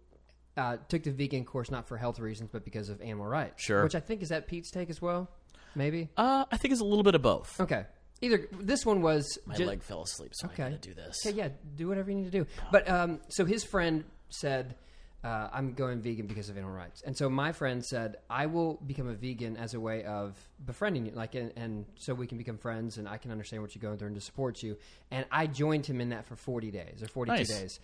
[0.59, 3.63] uh, took the vegan course not for health reasons but because of animal rights.
[3.63, 3.83] Sure.
[3.85, 5.31] Which I think is that Pete's take as well.
[5.75, 6.09] Maybe.
[6.17, 7.61] uh, I think it's a little bit of both.
[7.61, 7.85] Okay.
[8.21, 10.65] Either this one was My ju- leg fell asleep, so Okay.
[10.65, 11.25] I gotta do this.
[11.25, 12.47] Okay, yeah, do whatever you need to do.
[12.73, 14.75] But um, so his friend said,
[15.23, 18.75] uh, "I'm going vegan because of animal rights," and so my friend said, "I will
[18.85, 22.39] become a vegan as a way of befriending you, like, and, and so we can
[22.39, 24.77] become friends, and I can understand what you're going through and to support you."
[25.13, 27.49] And I joined him in that for 40 days or 42 Nice.
[27.49, 27.81] days,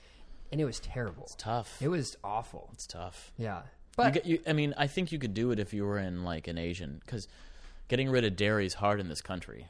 [0.53, 1.25] and it was terrible.
[1.25, 1.81] It's tough.
[1.81, 2.71] It was awful.
[2.73, 3.33] it's tough.
[3.37, 3.63] Yeah, You
[3.97, 6.25] but get, you, I mean, I think you could do it if you were in
[6.25, 7.27] like an Asian, because
[7.89, 9.69] getting rid of dairy is hard in this country.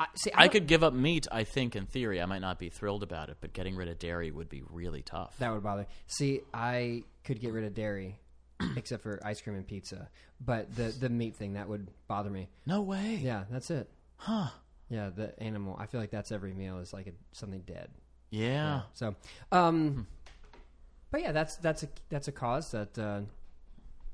[0.00, 1.26] I, see, I don't- could give up meat.
[1.30, 3.98] I think, in theory, I might not be thrilled about it, but getting rid of
[3.98, 5.36] dairy would be really tough.
[5.38, 5.86] That would bother.
[6.08, 8.18] See, I could get rid of dairy,
[8.76, 10.08] except for ice cream and pizza,
[10.40, 12.48] but the the meat thing that would bother me.
[12.66, 13.20] no way.
[13.22, 13.88] Yeah, that's it.
[14.16, 14.48] Huh.
[14.88, 15.76] Yeah, the animal.
[15.78, 17.88] I feel like that's every meal is like a, something dead.
[18.34, 18.82] Yeah.
[18.94, 19.14] So,
[19.52, 20.06] um,
[21.10, 23.20] but yeah, that's that's a that's a cause that uh,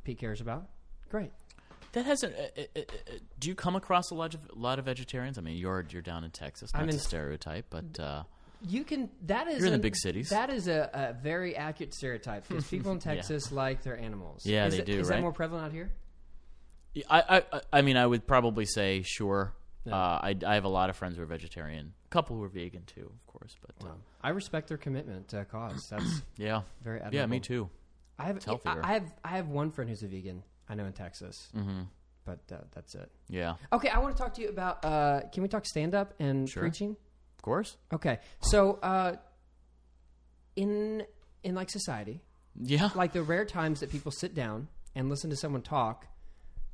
[0.05, 0.67] Pete cares about.
[1.11, 1.31] Great.
[1.93, 2.35] That hasn't.
[2.37, 5.39] Uh, uh, uh, uh, do you come across a lot of lot of vegetarians?
[5.39, 6.73] I mean, you're you're down in Texas.
[6.75, 8.23] Not I'm in- stereotype, but uh,
[8.69, 9.09] You can.
[9.27, 10.29] That is You're in the big cities.
[10.29, 14.45] That is a, a very accurate stereotype because people in Texas like their animals.
[14.45, 15.23] Yeah, is they it- do, Is that right?
[15.23, 15.91] more prevalent out here?
[17.09, 19.53] I, I I mean, I would probably say sure.
[19.91, 21.95] Uh, I I have a lot of friends who are vegetarian.
[22.11, 23.57] Couple who are vegan too, of course.
[23.65, 25.89] But uh, I respect their commitment to a cause.
[25.89, 27.17] That's yeah, very admirable.
[27.19, 27.71] yeah, me too.
[28.19, 28.47] I have It's.
[28.49, 30.43] I, I have I have one friend who's a vegan.
[30.69, 31.83] I know in Texas, hmm
[32.27, 33.11] but uh, that's it.
[33.29, 34.85] Yeah, Okay, I want to talk to you about.
[34.85, 36.63] Uh, can we talk stand up and Sure.
[36.63, 36.97] preaching?
[37.37, 37.77] of course.
[37.95, 39.17] Okay, so uh,
[40.57, 41.05] in
[41.43, 42.21] in like society,
[42.61, 46.07] Yeah, like the rare times that people sit down and listen to someone talk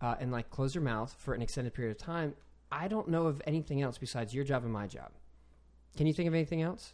[0.00, 2.34] uh, and like close their mouth for an extended period of time,
[2.72, 5.12] I don't know of anything else besides your job and my job.
[5.96, 6.92] Can you think of anything else?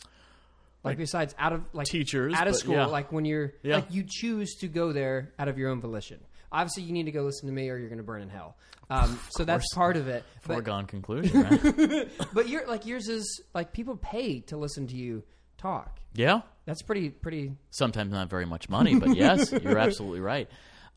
[0.85, 2.87] Like, besides out of like Teachers, out of school, yeah.
[2.87, 3.77] like when you're Yeah.
[3.77, 6.19] like you choose to go there out of your own volition.
[6.51, 8.57] Obviously, you need to go listen to me, or you're going to burn in hell.
[8.91, 10.25] Um, so that's part of it.
[10.47, 12.09] But, Foregone conclusion, right?
[12.35, 15.23] but you're like yours is like people pay to listen to you
[15.57, 15.99] talk.
[16.15, 16.43] yeah.
[16.65, 17.53] That's pretty pretty.
[17.71, 20.49] Sometimes not very much money, but yes, you're absolutely right.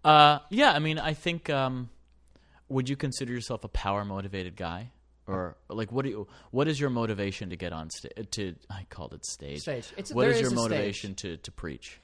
[0.03, 1.49] Uh, yeah, I mean, I think.
[1.49, 1.89] Um,
[2.67, 4.89] would you consider yourself a power motivated guy,
[5.27, 6.27] or like what do you?
[6.51, 8.11] What is your motivation to get on stage?
[8.31, 9.59] To I called it stage.
[9.61, 9.85] Stage.
[9.93, 10.57] It's- what is is your stage.
[10.59, 11.99] motivation to to preach?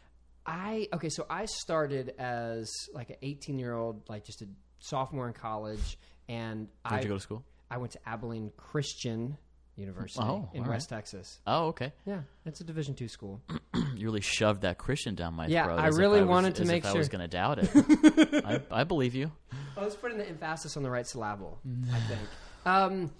[0.46, 4.48] I okay, so I started as like an 18 year old, like just a
[4.80, 7.44] sophomore in college, and Where'd I you go to school?
[7.70, 9.38] I went to Abilene Christian
[9.78, 10.74] University Oh, in all right.
[10.76, 11.40] West Texas.
[11.48, 11.94] Oh, okay.
[12.06, 13.42] Yeah, it's a Division two school.
[13.96, 15.80] You really shoved that Christian down my Yeah, throat.
[15.80, 17.70] I really was- wanted to make if I was going to doubt it.
[18.72, 19.32] I, I believe you.
[19.78, 21.60] I was putting the emphasis on the right syllable,
[21.94, 22.22] I think.
[22.66, 23.12] Um,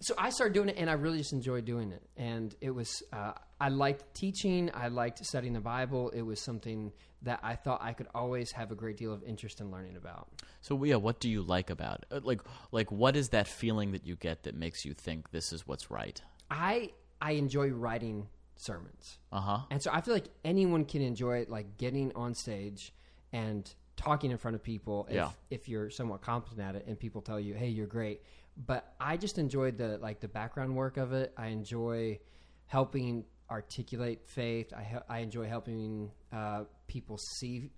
[0.00, 2.02] so I started doing it, and I really just enjoyed doing it.
[2.16, 6.10] And it was, uh, I liked teaching, I liked studying the Bible.
[6.10, 9.60] It was something that I thought I could always have a great deal of interest
[9.60, 10.28] in learning about.
[10.60, 12.06] So yeah, what do you like about it?
[12.16, 15.52] Uh, Like, like what is that feeling that you get that makes you think this
[15.52, 16.20] is what's right?
[16.50, 19.58] I I enjoy writing sermons, Uh huh.
[19.70, 22.92] and so I feel like anyone can enjoy it, like getting on stage
[23.32, 25.06] and talking in front of people.
[25.08, 25.30] If, Yeah.
[25.50, 28.22] if you're somewhat competent at it, and people tell you, "Hey, you're great,"
[28.56, 31.32] but I just enjoyed the like the background work of it.
[31.36, 32.18] I enjoy
[32.66, 34.72] helping articulate faith.
[34.76, 37.70] I he- I enjoy helping uh, people see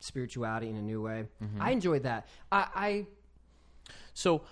[0.00, 1.26] spirituality in a new way.
[1.42, 1.62] Mm-hmm.
[1.62, 2.26] I enjoyed that.
[2.52, 3.06] I, I
[4.12, 4.42] So,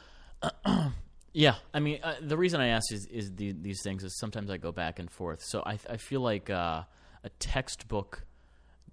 [1.32, 4.50] yeah, I mean, uh, the reason I ask is, is the, these things is sometimes
[4.50, 5.42] I go back and forth.
[5.42, 6.82] So I, I feel like uh,
[7.24, 8.24] a textbook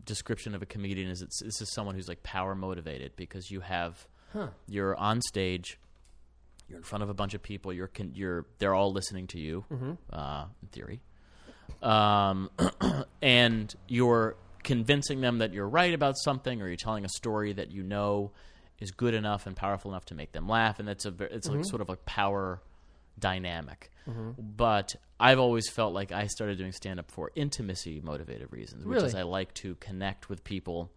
[0.03, 3.61] description of a comedian is it's, this is someone who's like power motivated because you
[3.61, 4.07] have
[4.67, 5.79] you're on stage,
[6.69, 9.39] you're in front of a bunch of people, you're con- you're they're all listening to
[9.39, 9.65] you,
[10.13, 11.01] uh, in theory,
[11.81, 12.49] um,
[13.21, 17.71] and you're convincing them that you're right about something, or you're telling a story that
[17.71, 18.31] you know
[18.79, 21.65] is good enough and powerful enough to make them laugh, and that's a it's like
[21.65, 22.61] sort of a power
[23.17, 23.91] dynamic.
[24.37, 28.99] But I've always felt like I started doing stand up for intimacy motivated reasons, which
[29.07, 30.89] is I like to connect with people,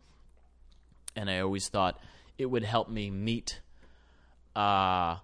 [1.16, 1.98] and I always thought
[2.38, 3.60] it would help me meet.
[4.54, 5.16] Uh,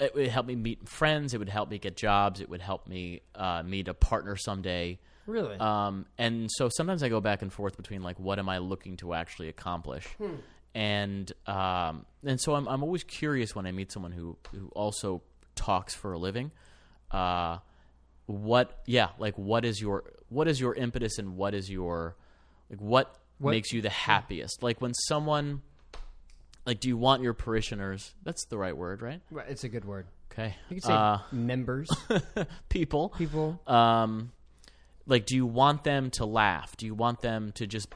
[0.00, 1.34] it would help me meet friends.
[1.34, 2.40] It would help me get jobs.
[2.40, 4.98] It would help me uh, meet a partner someday.
[5.26, 8.58] really Um, and so sometimes I go back and forth between like what am I
[8.58, 10.06] looking to actually accomplish,
[10.74, 15.22] and um, and so I'm I'm always curious when I meet someone who who also
[15.54, 16.50] talks for a living.
[17.10, 17.58] Uh,
[18.26, 22.16] what yeah like what is your what is your impetus and what is your
[22.70, 25.60] like what, What- makes you the happiest like when someone
[26.66, 29.84] like do you want your parishioners that's the right word right Right, it's a good
[29.84, 30.06] word.
[30.32, 31.88] okay You could say uh, members,
[32.68, 33.60] people people.
[33.66, 34.32] um,
[35.06, 37.88] like do you want them to laugh do you want them to just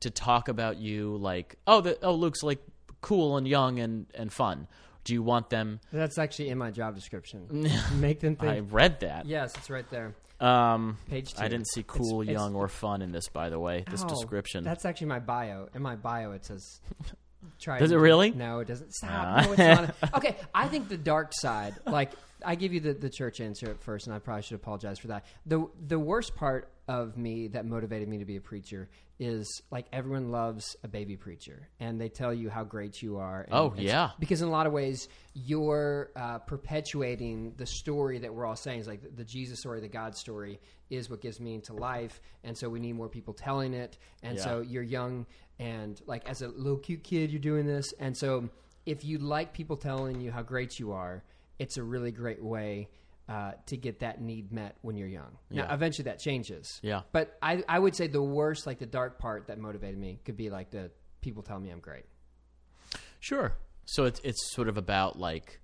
[0.00, 2.60] to talk about you like oh the, oh luke's like
[3.00, 4.66] cool and young and and fun
[5.04, 7.68] do you want them That's actually in my job description.
[8.00, 10.14] Make them i read that yes, it's right there.
[10.40, 11.42] um Page two.
[11.42, 14.02] i didn't see cool It's- it's- young or fun in this by the way this
[14.04, 15.68] Ow, description That's actually my bio.
[15.74, 16.80] In my bio, it says.
[17.58, 18.30] Try Does it really?
[18.30, 18.92] No, it doesn't.
[18.94, 19.10] Stop.
[19.12, 19.40] Ah.
[19.44, 19.58] No, it's
[20.02, 20.14] not.
[20.16, 21.74] Okay, I think the dark side.
[21.86, 22.12] Like
[22.44, 25.08] I give you the, the church answer at first, and I probably should apologize for
[25.08, 25.24] that.
[25.46, 29.86] the The worst part of me that motivated me to be a preacher is like
[29.92, 33.42] everyone loves a baby preacher, and they tell you how great you are.
[33.42, 34.10] And Oh, yeah.
[34.20, 38.80] because in a lot of ways you're uh, perpetuating the story that we're all saying
[38.80, 42.20] is like the, the Jesus story, the God story is what gives meaning to life,
[42.44, 43.96] and so we need more people telling it.
[44.22, 44.44] And Yeah.
[44.44, 45.26] so you're young
[45.58, 48.48] and like as a little cute kid, you're doing this, and so
[48.84, 51.24] if you like people telling you how great you are,
[51.58, 52.88] it's a really great way.
[53.28, 55.36] Uh, to get that need met when you're young.
[55.50, 55.74] Now, Yeah.
[55.74, 56.78] eventually that changes.
[56.80, 57.02] Yeah.
[57.10, 60.36] But I, I would say the worst, like the dark part that motivated me, could
[60.36, 62.04] be like the people tell me I'm great.
[63.18, 63.52] Sure.
[63.84, 65.60] So it's it's sort of about like,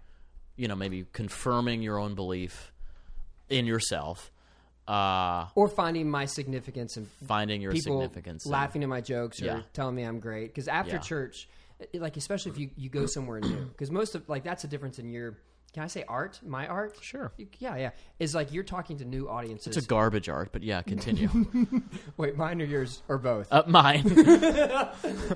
[0.57, 2.73] you know, maybe confirming your own belief
[3.49, 4.33] in yourself,
[4.89, 9.41] uh, Or finding my significance and finding your people significance, and- laughing at my jokes
[9.41, 9.63] or Yeah.
[9.73, 10.49] telling me I'm great.
[10.49, 10.99] Because after Yeah.
[10.99, 11.49] church,
[11.95, 14.99] like especially if you, you go somewhere new, because most of like that's a difference
[14.99, 15.39] in your.
[15.73, 16.39] Can I say art?
[16.45, 16.99] My art?
[17.01, 17.33] Sure.
[17.39, 17.91] You- Yeah, yeah.
[18.19, 19.77] Is like you're talking to new audiences.
[19.77, 21.29] It's a garbage art, but yeah, continue.
[22.19, 23.49] Wait, mine or yours or both?
[23.51, 24.05] uh, mine.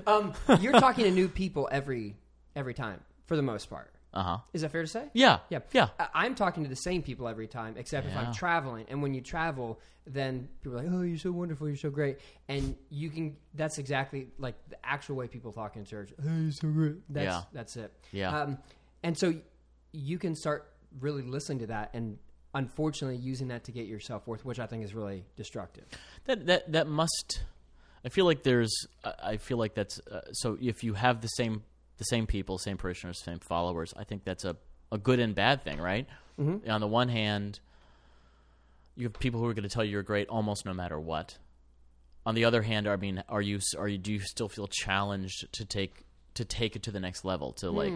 [0.07, 2.15] um, you're talking to new people every
[2.55, 3.91] every time for the most part.
[4.13, 4.37] Uh huh.
[4.53, 5.05] Is that fair to say?
[5.13, 5.39] Yeah.
[5.49, 5.89] Yeah, Yeah.
[5.99, 8.21] I- I'm talking to the same people every time, except if Yeah.
[8.21, 8.85] I'm traveling.
[8.89, 12.19] And when you travel, then people are like, "Oh, you're so wonderful, you're so great,"
[12.47, 13.35] and you can.
[13.53, 16.13] That's exactly like the actual way people talk in church.
[16.21, 16.95] Hey, you're so great.
[17.09, 17.41] That's, Yeah.
[17.53, 17.91] that's it.
[18.11, 18.39] Yeah.
[18.41, 18.57] Um,
[19.03, 19.35] and so
[19.91, 22.17] you can start really listening to that and
[22.53, 25.85] unfortunately using that to get your self worth, which I think is really destructive.
[26.25, 27.43] That that that must.
[28.05, 28.73] I feel like there's.
[29.03, 29.99] I feel like that's.
[29.99, 31.63] Uh, so if you have the same
[31.97, 34.55] the same people, same parishioners, same followers, I think that's a
[34.91, 36.07] a good and bad thing, right?
[36.39, 36.69] Mm-hmm.
[36.69, 37.59] On the one hand,
[38.95, 41.37] you have people who are going to tell you you're great almost no matter what.
[42.25, 45.51] On the other hand, I mean, are you are you do you still feel challenged
[45.53, 47.93] to take to take it to the next level to like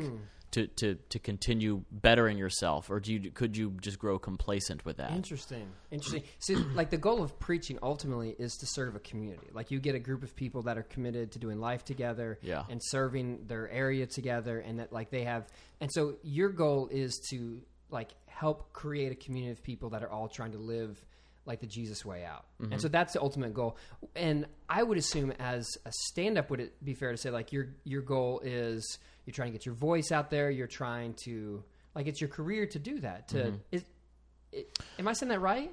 [0.51, 4.97] to, to to continue bettering yourself, or do you could you just grow complacent with
[4.97, 5.11] that?
[5.11, 5.67] Interesting.
[5.91, 6.23] Interesting.
[6.39, 9.47] See, like the goal of preaching ultimately is to serve a community.
[9.53, 12.63] Like you get a group of people that are committed to doing life together Yeah.
[12.69, 15.47] and serving their area together and that like they have
[15.79, 20.09] and so your goal is to like help create a community of people that are
[20.09, 21.03] all trying to live
[21.45, 22.45] like the Jesus way out.
[22.71, 23.77] And so that's the ultimate goal.
[24.15, 27.51] And I would assume as a stand up would it be fair to say like
[27.51, 31.63] your your goal is you're trying to get your voice out there, you're trying to
[31.95, 33.29] like it's your career to do that.
[33.29, 33.83] To is
[34.51, 35.71] it, am I saying that right?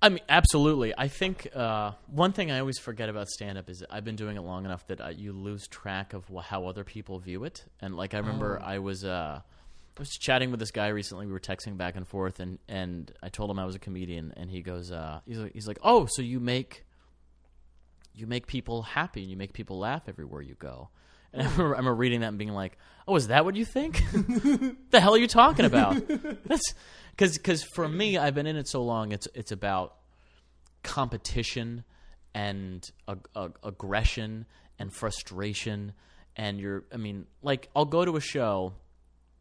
[0.00, 0.92] I mean, absolutely.
[0.96, 4.36] I think uh, one thing I always forget about stand up is I've been doing
[4.36, 7.64] it long enough that uh, you lose track of wh- how other people view it.
[7.80, 9.40] And like I remember, I was uh,
[9.96, 11.26] I was chatting with this guy recently.
[11.26, 14.32] We were texting back and forth, and and I told him I was a comedian,
[14.36, 16.84] and he goes, uh, he's like, he's like, oh, so you make
[18.14, 20.88] you make people happy and you make people laugh everywhere you go.
[21.32, 22.78] And I remember, I remember reading that and being like,
[23.08, 23.96] "Oh, is that what you think?
[24.12, 26.00] the hell are you talking about?"
[26.46, 26.74] That's
[27.10, 29.10] because because for me, I've been in it so long.
[29.10, 29.96] It's it's about
[30.84, 31.82] competition
[32.34, 34.46] and ag- ag- aggression
[34.78, 35.92] and frustration.
[36.36, 38.74] And you're, I mean, like I'll go to a show.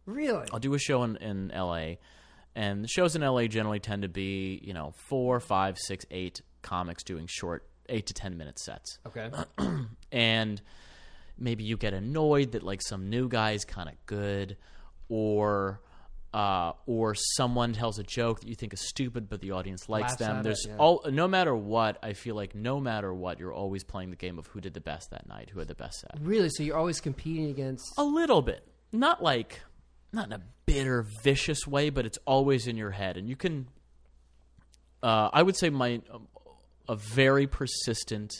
[0.05, 0.47] Really?
[0.51, 1.95] I'll do a show in, in LA,
[2.55, 6.41] and the shows in LA generally tend to be, you know, four, five, six, eight
[6.61, 9.29] comics doing short, eight to ten minute sets Okay.
[10.11, 10.61] and
[11.37, 14.57] maybe you get annoyed that like some new guy is kind of good
[15.09, 15.81] or
[16.33, 20.03] uh, or someone tells a joke that you think is stupid but the audience likes
[20.03, 20.77] Laughs them at there's it, yeah.
[20.77, 24.39] all no matter what i feel like no matter what you're always playing the game
[24.39, 26.49] of who did the best that night who had the best set really?
[26.49, 29.61] So you're always competing against a little bit not like
[30.13, 33.17] not in a bitter vicious way but it's always in your head.
[33.17, 33.67] And you can
[35.01, 36.01] uh, i would say my
[36.87, 38.31] a very persistent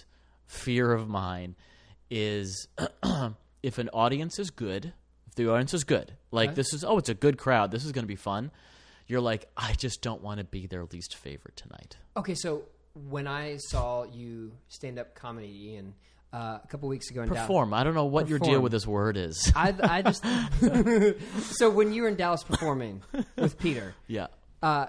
[0.48, 1.56] fear of mine
[2.10, 2.68] is
[3.64, 4.94] if an audience is good
[5.28, 7.92] if the audience is good like this is oh it's a good crowd this is
[7.92, 8.52] going to be fun
[9.08, 11.98] you're like i just don't want to be their least favorite tonight.
[12.16, 12.64] Okay, so
[13.10, 15.94] when I saw you stand up comedy and
[16.34, 18.72] uh, a couple weeks ago in Dallas, perform i don't know what your deal with
[18.72, 20.26] this word is I, I just
[21.58, 23.04] so when you were in Dallas performing
[23.38, 24.28] with Peter, yeah
[24.64, 24.88] uh,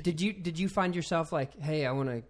[0.00, 2.22] did you did you find yourself like, hey, I want to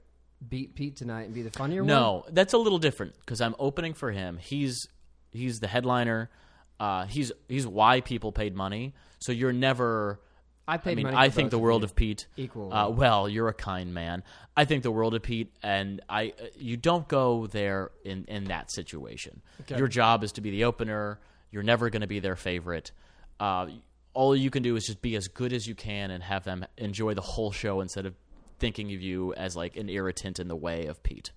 [0.47, 1.87] beat Pete tonight and be the funnier one?
[1.87, 4.39] No, that's a little different because I'm opening for him.
[4.39, 4.89] He's
[5.31, 6.31] he's the headliner.
[6.79, 8.95] Uh, he's he's why people paid money.
[9.21, 10.21] So you're never.
[10.67, 11.15] I paid I mean.
[11.15, 12.27] I think the world of Pete.
[12.37, 12.73] Equally.
[12.73, 14.23] Uh, well, you're a kind man.
[14.57, 16.33] I think the world of Pete, and I.
[16.41, 19.43] uh, You don't go there in in that situation.
[19.63, 19.77] Okay.
[19.77, 21.19] Your job is to be the opener.
[21.51, 22.93] You're never going to be their favorite.
[23.39, 23.67] Uh,
[24.15, 26.65] all you can do is just be as good as you can and have them
[26.79, 28.15] enjoy the whole show instead of
[28.59, 31.31] thinking of you as like an irritant in the way of Pete.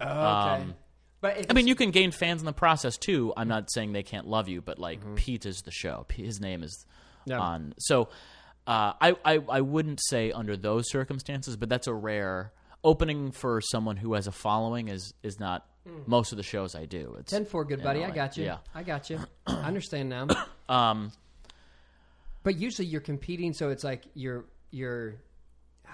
[0.00, 0.10] okay.
[0.10, 0.74] um,
[1.20, 3.32] but I mean, you can gain fans in the process too.
[3.36, 5.14] I'm not saying they can't love you, but like Mm-hmm.
[5.14, 6.06] Pete is the show.
[6.12, 6.84] His name is
[7.26, 7.38] Yeah.
[7.38, 7.74] on.
[7.78, 8.08] So
[8.66, 12.52] uh, I, I I wouldn't say under those circumstances, but that's a rare
[12.82, 14.88] opening for someone who has a following.
[14.88, 15.66] Is is not
[16.06, 17.16] most of the shows I do.
[17.18, 18.00] It's ten four, good you buddy.
[18.00, 18.44] know, I got you.
[18.44, 18.58] Yeah.
[18.74, 19.20] I got you.
[19.46, 20.28] I understand now.
[20.66, 21.12] Um.
[22.42, 25.16] But usually you're competing, so it's like you're you're.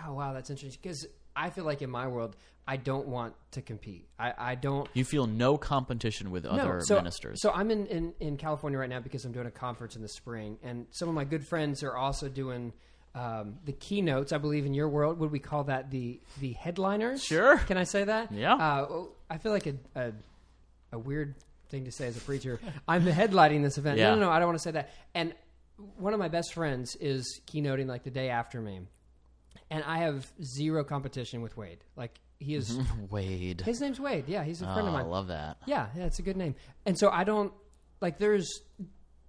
[0.06, 0.78] Oh wow, that's interesting.
[0.80, 1.06] Because
[1.40, 2.36] I feel like in my world,
[2.68, 4.06] I don't want to compete.
[4.18, 4.88] I, I don't.
[4.94, 7.40] You feel no competition with other so, ministers.
[7.42, 10.08] So I'm in, in, in California right now because I'm doing a conference in the
[10.08, 12.72] spring, and some of my good friends are also doing
[13.14, 14.32] um, the keynotes.
[14.32, 17.24] I believe in your world, would we call that the the headliners?
[17.24, 17.56] Sure.
[17.58, 18.30] Can I say that?
[18.30, 18.54] Yeah.
[18.54, 20.12] Uh, I feel like a, a
[20.92, 21.34] a weird
[21.70, 22.60] thing to say as a preacher.
[22.86, 23.98] I'm headlining this event.
[23.98, 24.10] Yeah.
[24.10, 24.30] No, no, no.
[24.30, 24.90] I don't want to say that.
[25.14, 25.34] And
[25.96, 28.80] one of my best friends is keynoting like the day after me,
[29.70, 31.78] and I have zero competition with Wade.
[31.96, 32.78] Like he is.
[33.10, 33.60] Wade.
[33.62, 34.24] His name's Wade.
[34.28, 35.00] Yeah, he's a Oh, friend of mine.
[35.02, 35.10] I mine.
[35.12, 35.58] love that.
[35.66, 36.54] Yeah, yeah, it's a good name.
[36.86, 37.52] And so I don't
[38.00, 38.48] like there's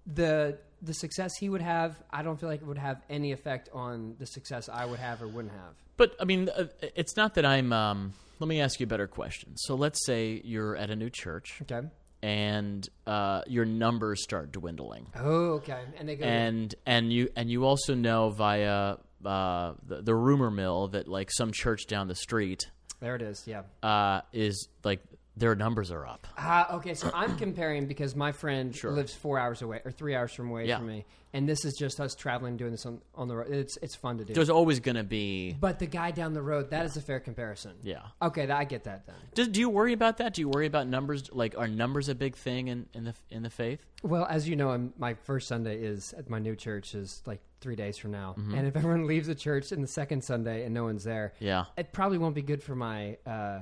[0.06, 1.96] the the success he would have.
[2.12, 5.22] I don't feel like it would have any effect on the success I would have
[5.22, 5.74] or wouldn't have.
[5.98, 6.66] But I mean, uh,
[6.96, 7.72] it's not that I'm.
[7.72, 9.52] Um, let me ask you a better question.
[9.58, 11.88] So let's say you're at a new church Okay.
[12.24, 15.06] and uh, your numbers start dwindling.
[15.16, 15.82] Oh, okay.
[16.00, 16.26] And they go.
[16.26, 21.32] and and you and you also know via uh, the, the rumor mill that like
[21.32, 22.70] some church down the street
[23.02, 23.44] there it is.
[23.48, 23.64] Yeah.
[23.82, 25.02] uh, is like
[25.42, 26.26] their numbers are up.
[26.38, 28.92] Ah, okay, so I'm comparing because my friend Sure.
[28.92, 30.78] lives four hours away or three hours from away Yeah.
[30.78, 33.50] from me, and this is just us traveling, doing this on, on the road.
[33.52, 34.34] It's it's fun to do.
[34.34, 35.58] There's always going to be.
[35.60, 37.72] but the guy down the road, that is a fair comparison.
[37.84, 38.02] Yeah.
[38.22, 39.16] Okay, I get that then.
[39.34, 40.34] Do, do you worry about that?
[40.36, 41.32] Do you worry about numbers?
[41.34, 43.84] Like, are numbers a big thing in, in the in the faith?
[44.04, 47.42] Well, as you know, I'm, my first Sunday is at my new church is like
[47.62, 48.56] three days from now, Mm-hmm.
[48.56, 51.66] and if everyone leaves the church in the second Sunday and no one's there, Yeah.
[51.78, 53.60] it probably won't be good for my uh,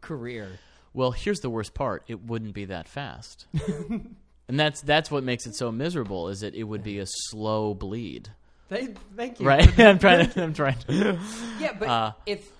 [0.00, 0.48] career.
[0.94, 3.46] Well, here's the worst part: it wouldn't be that fast,
[3.88, 4.14] and
[4.60, 6.28] that's that's what makes it so miserable.
[6.28, 8.28] Is that it would be a slow bleed,
[8.68, 9.46] Thank, thank you.
[9.46, 9.78] right?
[9.80, 10.28] I'm trying.
[10.30, 10.78] To, I'm trying.
[10.88, 11.18] To,
[11.58, 12.50] Yeah, but Uh, if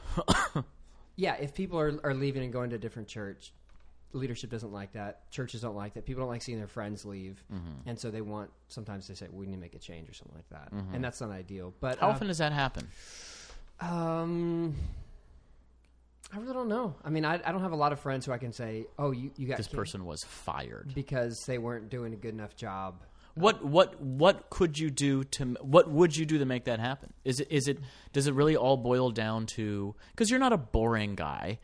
[1.16, 3.52] yeah, if people are are leaving and going to a different church,
[4.14, 5.30] leadership doesn't like that.
[5.30, 6.06] Churches don't like that.
[6.06, 7.88] People don't like seeing their friends leave, Mm-hmm.
[7.88, 8.50] and so they want.
[8.68, 11.20] Sometimes they say we need to make a change or something like that, and that's
[11.20, 11.74] not ideal.
[11.80, 12.88] But how uh, often does that happen?
[13.80, 14.74] Um,
[16.34, 16.94] I really don't know.
[17.04, 19.10] I mean, I, I don't have a lot of friends who I can say, "Oh,
[19.10, 20.92] you, you got This kicked person was fired.
[20.94, 23.02] because they weren't doing a good enough job."
[23.34, 27.12] What what what could you do to what would you do to make that happen?
[27.24, 27.78] Is it is it
[28.12, 31.58] does it really all boil down to because you're not a boring guy,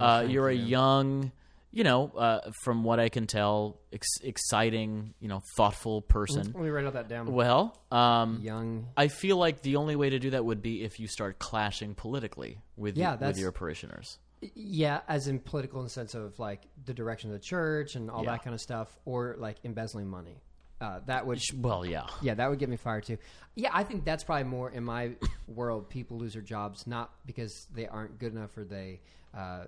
[0.00, 1.30] uh, you're a young,
[1.74, 6.52] you know, uh, from what I can tell, ex- exciting, you know, thoughtful person.
[6.54, 7.32] Let me write all that down.
[7.32, 8.86] Well, um, Young.
[8.96, 11.94] I feel like the only way to do that would be if you start clashing
[11.94, 14.18] politically with Yeah, your, with your parishioners.
[14.54, 18.10] Yeah, as in political in the sense of like the direction of the church and
[18.10, 18.32] all Yeah.
[18.32, 20.42] that kind of stuff, or like embezzling money.
[20.80, 23.16] Uh, that would Well, yeah, Yeah, that would get me fired too.
[23.54, 25.12] Yeah, I think that's probably more in my
[25.48, 25.88] world.
[25.88, 29.00] People lose their jobs not because they aren't good enough or they,
[29.36, 29.64] uh,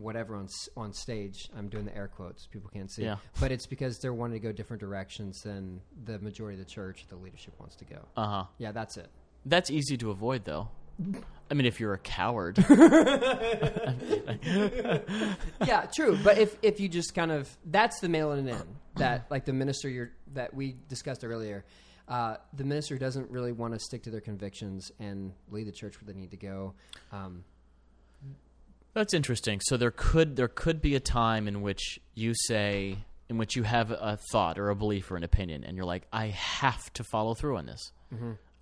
[0.00, 1.48] whatever on on stage.
[1.56, 2.46] I'm doing the air quotes.
[2.46, 3.04] People can't see.
[3.04, 3.16] Yeah.
[3.40, 7.06] But it's because they're wanting to go different directions than the majority of the church,
[7.08, 7.98] the leadership wants to go.
[8.16, 8.44] uh huh.
[8.58, 9.08] Yeah, that's it.
[9.46, 10.68] That's easy to avoid, though.
[11.50, 12.58] I mean, if you're a coward,
[15.66, 16.18] yeah, true.
[16.22, 19.52] But if if you just kind of that's the mailing it in that like the
[19.52, 21.64] minister you're that we discussed earlier.
[22.08, 26.00] Uh, the minister doesn't really want to stick to their convictions and lead the church
[26.00, 26.72] where they need to go.
[27.12, 27.44] Um,
[28.98, 29.60] That's interesting.
[29.62, 33.62] So there could there could be a time in which you say in which you
[33.62, 37.04] have a thought or a belief or an opinion, and you're like, I have to
[37.04, 37.92] follow through on this.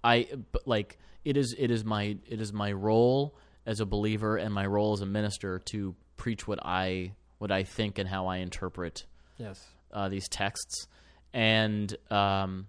[0.05, 3.34] I but like it is it is my it is my role
[3.64, 7.62] as a believer and my role as a minister to preach what I what I
[7.62, 9.07] think and how I interpret
[9.39, 10.87] yes, uh, these texts.
[11.32, 12.66] And um,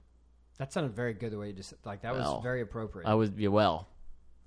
[0.58, 1.34] that sounded very good.
[1.34, 3.10] The way you just like that Well, was very appropriate.
[3.10, 3.90] I was yeah, well.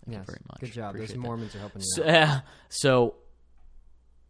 [0.04, 0.20] Thank yes.
[0.20, 0.60] you very much.
[0.60, 0.94] Good job.
[0.94, 1.26] Those Appreciate that.
[1.26, 1.88] Mormons are helping you.
[1.94, 2.42] So, out.
[2.68, 3.14] so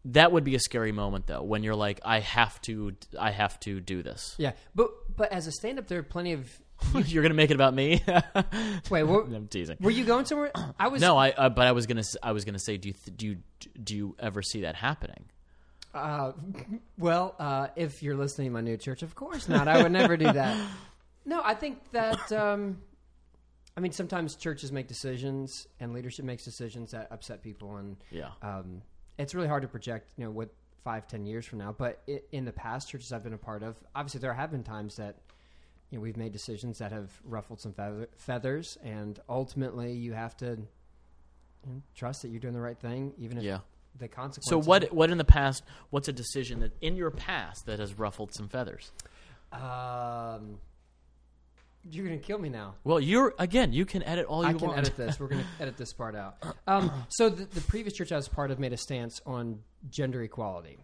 [0.07, 3.59] that would be a scary moment though when you're like I have to I have
[3.61, 4.35] to do this.
[4.39, 6.49] Yeah, but but as a stand-up, there are plenty of.
[6.95, 8.03] you're going to make it about me?
[8.91, 9.77] Wait, what, I'm teasing.
[9.81, 10.51] were you going somewhere?
[10.79, 12.89] I was No, I uh, but I was going to I was to say do
[12.89, 13.37] you th- do you
[13.83, 15.25] do you ever see that happening?
[15.93, 16.33] Uh,
[16.97, 19.67] well, uh, if you're listening to my new church, of course not.
[19.69, 20.57] I would never do that.
[21.27, 22.33] No, I think that.
[22.33, 22.79] Um,
[23.81, 28.29] I mean, sometimes churches make decisions and leadership makes decisions that upset people, and Yeah.
[28.43, 28.83] um,
[29.17, 30.13] it's really hard to project.
[30.19, 30.51] You know, what
[30.85, 31.73] five, ten years from now.
[31.73, 34.63] But i in the past churches I've been a part of, obviously there have been
[34.65, 35.17] times that
[35.89, 40.37] you know we've made decisions that have ruffled some feather- feathers, and ultimately you have
[40.37, 43.61] to you know, trust that you're doing the right thing, even if Yeah.
[43.97, 44.51] the consequences.
[44.51, 47.99] So what what in the past what's a decision that in your past that has
[47.99, 48.93] ruffled some feathers?
[49.53, 50.61] Um,
[51.89, 52.75] you're gonna kill me now.
[52.85, 54.79] Well, you're again, you can edit all you I can want.
[54.79, 55.19] edit this.
[55.21, 56.37] We're gonna edit this part out.
[56.67, 59.61] Um, so the, the previous church I was part of made a stance on
[59.91, 60.79] gender equality,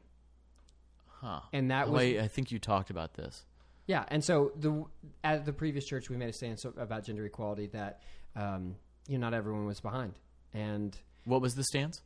[1.21, 1.41] Huh.
[1.53, 3.45] and that was Wait, I think you talked about this.
[3.87, 4.05] yeah.
[4.09, 4.85] And so the
[5.23, 8.01] at the previous church we made a stance about gender equality that
[8.35, 8.77] um,
[9.07, 10.15] you know not everyone was behind,
[10.53, 12.01] and What was the stance?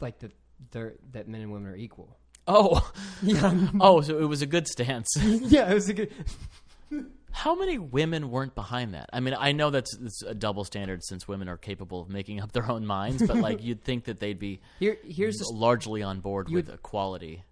[0.00, 0.32] like that
[1.12, 2.16] that men and women are equal.
[2.48, 2.90] Oh.
[3.22, 5.08] Yeah, oh, so it was a good stance.
[5.20, 5.70] yeah.
[5.70, 6.10] It was a good.
[7.32, 9.10] How many women weren't behind that?
[9.12, 12.40] I mean, I know that's, that's a double standard since women are capable of making
[12.40, 16.20] up their own minds, but like you'd think that they'd be Here, here's largely on
[16.20, 17.44] board with equality.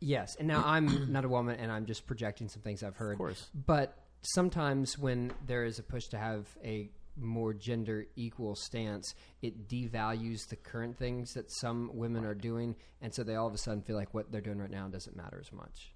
[0.00, 3.12] Yes, and now I'm not a woman, and I'm just projecting some things I've heard.
[3.12, 3.50] Of course.
[3.54, 9.68] But sometimes when there is a push to have a more gender equal stance, it
[9.68, 13.58] devalues the current things that some women are doing, and so they all of a
[13.58, 15.92] sudden feel like what they're doing right now doesn't matter as much.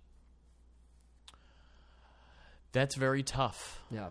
[2.76, 3.82] That's very tough.
[3.90, 4.08] Yeah.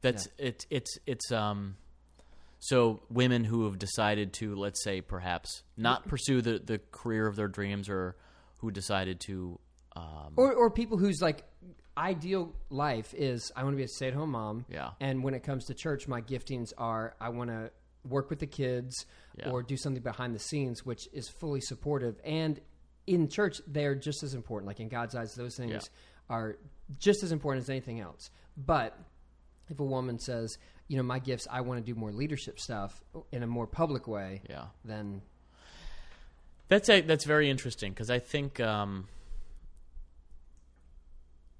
[0.00, 1.76] That's it's it's it's um
[2.60, 7.36] so women who have decided to let's say perhaps not pursue the the career of
[7.36, 8.16] their dreams or
[8.58, 9.58] who decided to
[9.94, 11.44] um Or, or people whose like
[11.98, 14.64] ideal life is I want to be a stay at home mom.
[14.70, 14.90] Yeah.
[15.00, 17.70] And when it comes to church, my giftings are I want to
[18.04, 18.94] work with the kids
[19.38, 19.50] Yeah.
[19.50, 22.18] or do something behind the scenes, which is fully supportive.
[22.24, 22.60] And
[23.06, 24.68] in church they're just as important.
[24.68, 25.80] Like in God's eyes, those things Yeah.
[26.28, 26.56] Are
[26.98, 28.30] just as important as anything else.
[28.56, 28.98] But
[29.68, 30.58] if a woman says,
[30.88, 33.02] you know, my gifts, I want to do more leadership stuff
[33.32, 34.66] in a more public way, Yeah.
[34.84, 35.22] then
[36.68, 39.08] That's a, that's very interesting because I think um,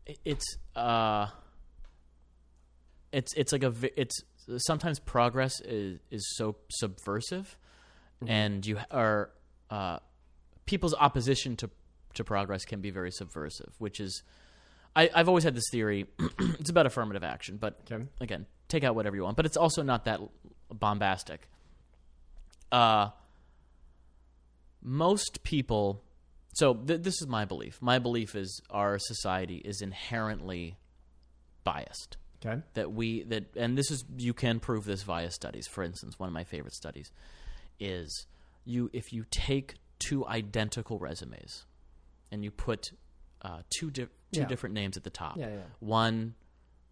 [0.07, 1.29] it- it's uh,
[3.13, 4.21] it's it's like a it's
[4.59, 7.57] sometimes progress is is so subversive,
[8.27, 9.31] and you are
[9.71, 9.99] uh,
[10.67, 11.71] people's opposition to
[12.15, 14.23] to progress can be very subversive, which is
[14.97, 16.07] I, I've always had this theory.
[16.59, 18.03] it's about affirmative action, but Okay.
[18.21, 19.37] again, take out whatever you want.
[19.37, 20.21] But it's also not that
[20.73, 21.49] bombastic.
[22.73, 23.11] Uh,
[24.83, 26.03] most people.
[26.55, 27.81] So th- this is my belief.
[27.83, 30.79] My belief is our society is inherently
[31.65, 32.17] biased.
[32.45, 35.67] okay, That we that and this is you can prove this via studies.
[35.67, 37.11] For instance, one of my favorite studies
[37.79, 38.27] is
[38.65, 41.65] you if you take two identical resumes
[42.33, 42.91] and you put
[43.47, 44.45] uh, two di- two Yeah.
[44.47, 45.37] different names at the top.
[45.39, 45.61] Yeah, yeah.
[45.81, 46.35] One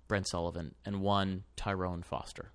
[0.09, 2.53] Brent Sullivan and one Tyrone Foster.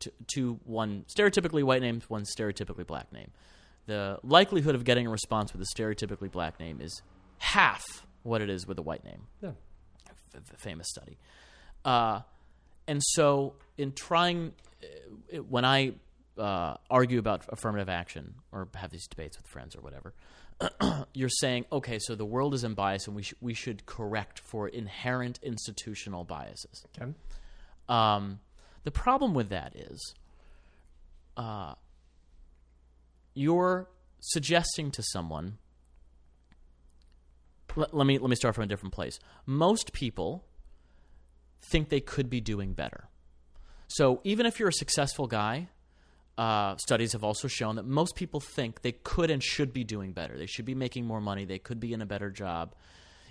[0.00, 3.30] Two, two one stereotypically white names, one stereotypically black name.
[3.86, 7.02] The likelihood of getting a response with a stereotypically black name is
[7.38, 9.50] half what it is with a white name yeah,
[10.08, 11.16] f- famous study.
[11.84, 12.22] Uh,
[12.88, 14.52] and so, in trying,
[15.32, 15.92] uh, when I
[16.36, 20.14] uh, argue about affirmative action or have these debates with friends or whatever,
[21.12, 24.68] you're saying, okay, so the world is unbiased and we, sh- we should correct for
[24.68, 26.84] inherent institutional biases.
[26.96, 27.12] okay,
[27.88, 28.40] Um,
[28.84, 30.14] the problem with that is,
[31.36, 31.74] uh,
[33.34, 33.88] you're
[34.20, 35.58] suggesting to someone.
[37.74, 39.18] Let, let me let me start from a different place.
[39.44, 40.46] Most people
[41.60, 43.08] think they could be doing better.
[43.88, 45.68] So even if you're a successful guy,
[46.38, 50.12] uh, studies have also shown that most people think they could and should be doing
[50.12, 50.36] better.
[50.36, 51.44] They should be making more money.
[51.44, 52.74] They could be in a better job.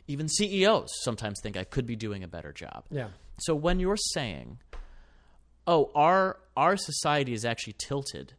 [0.08, 2.86] Even CEOs sometimes think I could be doing a better job.
[2.89, 4.60] yeah, So when you're saying,
[5.68, 8.34] "Oh, our our society is actually tilted,"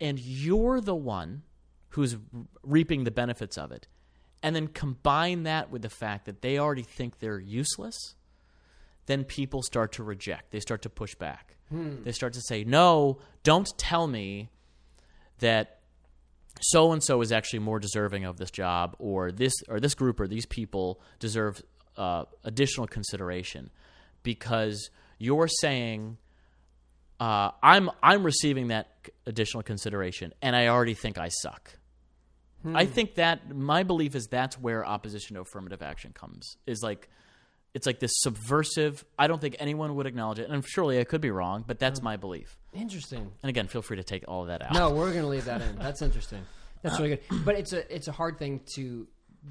[0.00, 1.42] and you're the one
[1.90, 2.16] who's
[2.62, 3.86] reaping the benefits of it,
[4.42, 8.14] and then combine that with the fact that they already think they're useless,
[9.06, 10.50] then people start to reject.
[10.50, 11.55] They start to push back.
[11.70, 14.50] They start to say, "No, don't tell me
[15.40, 15.80] that
[16.60, 20.20] so and so is actually more deserving of this job, or this or this group
[20.20, 21.62] or these people deserve
[21.96, 23.70] uh, additional consideration,
[24.22, 26.18] because you're saying
[27.20, 28.88] uh, I'm I'm receiving that
[29.26, 31.78] additional consideration, and I already think I suck.
[32.74, 36.56] I think that my belief is that's where opposition to affirmative action comes.
[36.66, 37.08] Is like
[37.76, 39.04] it's like this subversive.
[39.18, 42.00] I don't think anyone would acknowledge it, and surely I could be wrong, but that's
[42.00, 42.58] my belief.
[42.72, 43.30] interesting.
[43.42, 44.72] And again, feel free to take all of that out.
[44.72, 45.76] No, we're going to leave that in.
[45.78, 46.40] That's interesting.
[46.80, 47.44] That's really good.
[47.44, 49.06] But it's a it's a hard thing to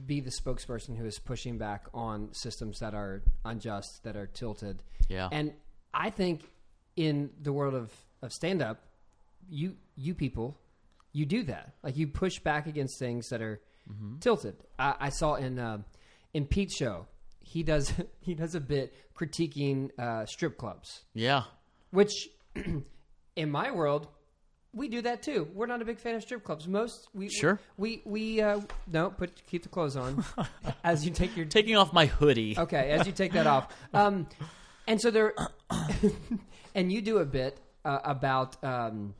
[0.07, 4.82] be the spokesperson who is pushing back on systems that are unjust, that are tilted.
[5.07, 5.30] Yeah.
[5.32, 5.53] And
[5.93, 6.49] I think
[6.95, 7.91] in the world of,
[8.23, 8.82] of stand up,
[9.49, 10.57] you you people,
[11.13, 11.73] you do that.
[11.84, 13.61] Like you push back against things that are
[14.19, 14.55] tilted.
[14.80, 15.80] I, I saw in uh,
[16.34, 17.05] in Pete's show,
[17.46, 21.43] he does he does a bit critiquing uh, strip clubs Yeah.
[21.91, 22.30] which
[23.36, 24.08] in my world
[24.74, 25.48] we do that too.
[25.54, 26.68] We're not a big fan of strip clubs.
[26.68, 27.62] Most we Sure.
[27.78, 28.60] we we uh,
[28.91, 30.26] no put keep the clothes on
[30.84, 32.56] as you take your Taking off my hoodie.
[32.60, 33.70] okay as you take that off.
[33.93, 34.28] Um,
[34.88, 35.34] and so there,
[36.76, 39.14] and you do a bit uh, about um,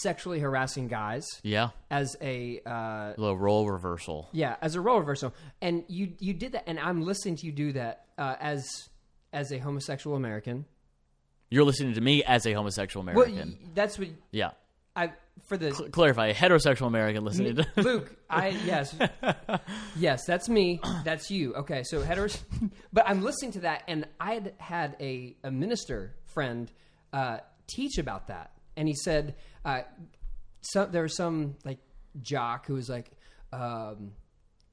[0.00, 1.70] sexually harassing guys Yeah.
[1.90, 4.28] as a uh, little role reversal.
[4.32, 7.52] yeah, as a role reversal, and you you did that, and I'm listening to you
[7.52, 8.88] do that uh, as
[9.32, 10.64] as a homosexual American.
[11.50, 13.58] You're listening to me as a homosexual Well, American.
[13.60, 14.52] y- that's what yeah.
[14.96, 15.12] I
[15.46, 17.66] for the Cl- clarify, a heterosexual American listening to.
[17.76, 18.94] Luke, I yes,
[19.96, 20.80] yes, that's me.
[21.04, 21.54] That's you.
[21.54, 22.38] Okay, so heteros,
[22.92, 26.70] but I'm listening to that, and I had had a, a minister friend
[27.12, 29.34] uh, teach about that, and he said,
[29.64, 29.82] uh,
[30.60, 31.78] so, there was some like
[32.20, 33.10] jock who was like,
[33.52, 34.12] um,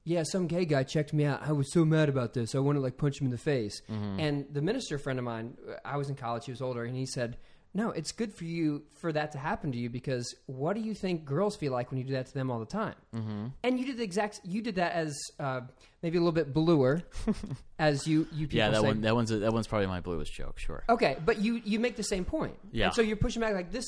[0.04, 1.42] yeah, some gay guy checked me out.
[1.46, 2.54] I was so mad about this.
[2.54, 3.82] I want to like punch him in the face.
[3.88, 6.46] And the minister friend of mine, I was in college.
[6.46, 7.36] He was older, and he said,
[7.72, 10.94] "No, it's good for you for that to happen to you because what do you
[10.94, 13.46] think girls feel like when you do that to them all the time?" Mm-hmm.
[13.62, 14.40] And you did the exact.
[14.44, 15.62] You did that as uh,
[16.02, 17.02] maybe a little bit bluer,
[17.78, 18.86] as you you people yeah, that say.
[18.86, 19.00] one.
[19.02, 20.58] That one's a, that one's probably my bluest joke.
[20.58, 20.84] Sure.
[20.88, 22.58] Okay, but you you make the same point.
[22.72, 22.86] Yeah.
[22.86, 23.84] And so you're pushing back like this.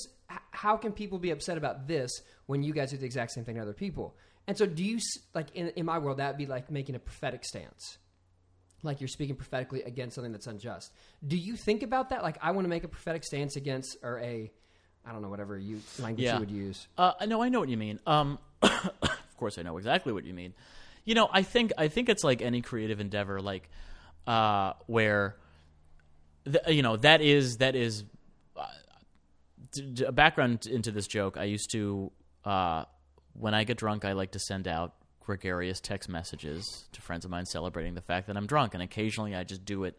[0.51, 2.11] How can people be upset about this
[2.47, 4.17] when you guys do the exact same thing to other people?
[4.47, 4.99] And so do you
[5.35, 7.99] like in in my world that would be like making a prophetic stance,
[8.83, 10.93] like you're speaking prophetically against something that's unjust.
[11.27, 12.23] Do you think about that?
[12.23, 14.51] Like I want to make a prophetic stance against or a
[15.05, 16.35] I don't know whatever you language Yeah.
[16.35, 16.87] you would use.
[16.97, 17.99] Uh, no, I know what you mean.
[18.07, 20.55] Um, of course, I know exactly what you mean.
[21.05, 23.69] You know, I think I think it's like any creative endeavor, like
[24.27, 25.37] uh, where
[26.45, 28.05] th- you know that is that is
[28.57, 28.65] uh,
[29.73, 31.37] d- d- a background into this joke.
[31.37, 32.13] I used to
[32.45, 32.85] uh,
[33.33, 37.31] when I get drunk, I like to send out gregarious text messages to friends of
[37.31, 39.97] mine celebrating the fact that I'm drunk, and occasionally I just do it.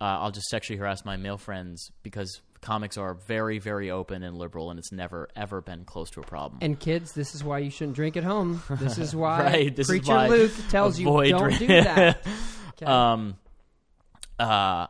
[0.00, 4.36] Uh, I'll just sexually harass my male friends because comics are very, very open and
[4.36, 6.58] liberal, and it's never ever been close to a problem.
[6.60, 8.62] And kids, this is why you shouldn't drink at home.
[8.70, 12.26] This is why Right, this is Preacher why Luke tells you don't drink- do that.
[12.74, 12.90] Okay.
[12.90, 13.36] Um,
[14.38, 14.86] uh,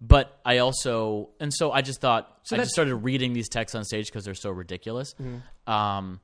[0.00, 3.74] but I also, and so I just thought, So I just started reading these texts
[3.74, 5.14] on stage because they're so ridiculous.
[5.14, 5.72] Mm-hmm.
[5.72, 6.20] Um,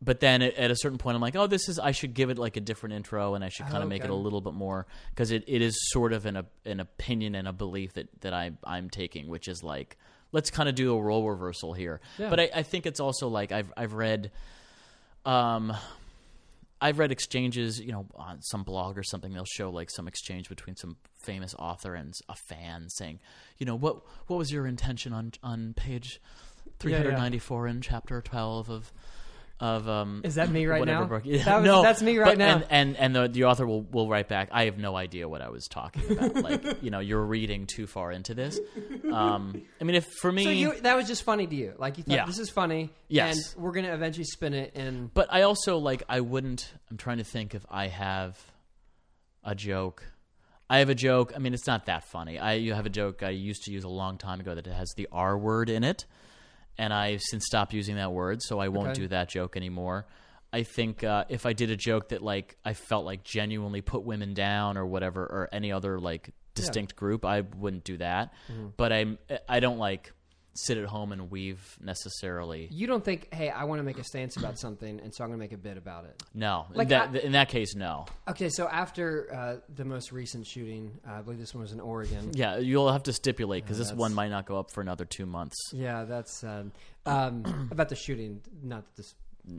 [0.00, 2.30] but then at, at a certain point, I'm like, oh, this is, I should give
[2.30, 4.54] it like a different intro and I should kind of make it a little bit
[4.54, 8.08] more, because it, it is sort of an, a, an opinion and a belief that,
[8.20, 9.96] that I, I'm taking, which is like,
[10.32, 12.00] let's kind of do a role reversal here.
[12.18, 12.30] Yeah.
[12.30, 14.30] But I, I think it's also like, I've, I've read,
[15.24, 15.74] um,
[16.80, 19.32] I've read exchanges, you know, on some blog or something.
[19.32, 23.18] They'll show like some exchange between some famous author and a fan saying,
[23.58, 26.20] you know, what what was your intention on on page
[26.78, 28.92] three hundred ninety four in chapter twelve of
[29.60, 31.04] of um Is that me right now?
[31.04, 31.24] book.
[31.26, 32.54] That was- no, that's me right but- now.
[32.54, 34.48] And and, and the, the author will, will write back.
[34.52, 36.34] I have no idea what I was talking about.
[36.42, 38.60] like you know, you're reading too far into this.
[39.12, 41.74] Um, I mean, if for me, so you that was just funny to you.
[41.78, 42.26] Like you thought Yeah.
[42.26, 42.90] this is funny.
[43.08, 43.54] Yes.
[43.54, 46.72] And we're gonna eventually spin it and But I also like I wouldn't.
[46.90, 48.38] I'm trying to think if I have
[49.44, 50.04] a joke.
[50.70, 51.32] I have a joke.
[51.34, 52.38] I mean, it's not that funny.
[52.38, 54.92] I you have a joke I used to use a long time ago that has
[54.96, 56.04] the R word in it,
[56.78, 59.00] and I've since stopped using that word, so I won't Okay.
[59.02, 60.06] do that joke anymore.
[60.52, 64.02] I think uh, if I did a joke that like I felt like genuinely put
[64.04, 68.32] women down or whatever or any other like distinct group, I wouldn't do that.
[68.50, 68.68] Mm-hmm.
[68.76, 69.18] But I'm
[69.48, 70.12] I don't like
[70.58, 72.68] sit at home and weave necessarily.
[72.70, 75.30] you don't think, hey, I want to make a stance about something, and so I'm
[75.30, 76.22] gonna make a bit about it.
[76.34, 78.06] No, Like, that, I- in that case, no.
[78.28, 81.80] Okay, so after uh, the most recent shooting, uh, I believe this one was in
[81.80, 82.30] Oregon.
[82.38, 85.26] Yeah, you'll have to stipulate because this one might not go up for another two
[85.26, 85.56] months.
[85.72, 86.70] Yeah, that's sad.
[87.06, 89.14] Um, about the shooting, not that this.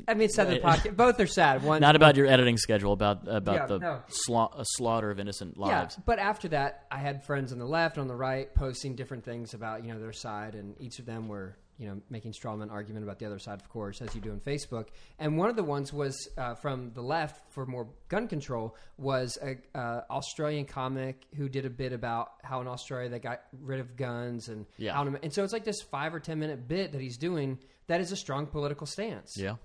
[0.08, 0.96] I mean, sad the podcast.
[0.96, 1.64] Both are sad.
[1.64, 4.02] One, Not about your editing schedule, about about Yeah, the no.
[4.30, 5.96] sla- uh, slaughter of innocent lives.
[5.98, 8.96] Yeah, but after that, I had friends on the left, and on the right, posting
[8.96, 12.34] different things about you know their side, and each of them were you know making
[12.34, 14.88] strawman argument about the other side, of course, as you do on Facebook.
[15.18, 19.38] And one of the ones was uh, from the left for more gun control was
[19.42, 23.80] a uh, Australian comic who did a bit about how in Australia they got rid
[23.80, 24.94] of guns and Yeah.
[24.94, 27.60] how to, and so it's like this five or ten minute bit that he's doing
[27.88, 29.36] that is a strong political stance.
[29.38, 29.56] Yeah,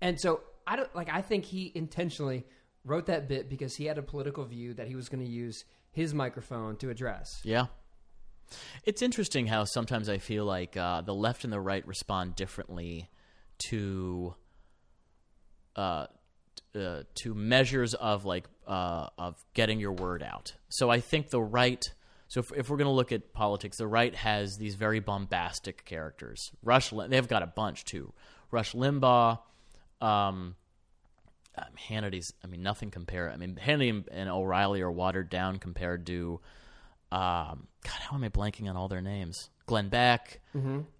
[0.00, 1.08] And so I don't like.
[1.10, 2.44] I think he intentionally
[2.84, 5.64] wrote that bit because he had a political view that he was going to use
[5.90, 7.40] his microphone to address.
[7.44, 7.66] yeah.
[8.84, 13.10] It's interesting how sometimes I feel like uh, the left and the right respond differently
[13.70, 14.36] to
[15.74, 16.06] uh,
[16.76, 20.54] uh, to measures of like uh, of getting your word out.
[20.68, 21.82] So I think the right.
[22.28, 25.84] So if, if we're going to look at politics, the right has these very bombastic
[25.84, 26.50] characters.
[26.62, 28.12] Rush, they've got a bunch too.
[28.50, 29.38] Rush Limbaugh,
[30.00, 30.56] um,
[31.58, 32.32] um, Hannity's.
[32.44, 33.32] I mean, nothing compared.
[33.32, 36.40] I mean, Hannity and, and O'Reilly are watered down compared to.
[37.12, 39.50] Um, God, how am I blanking on all their names?
[39.66, 40.40] Glenn Beck.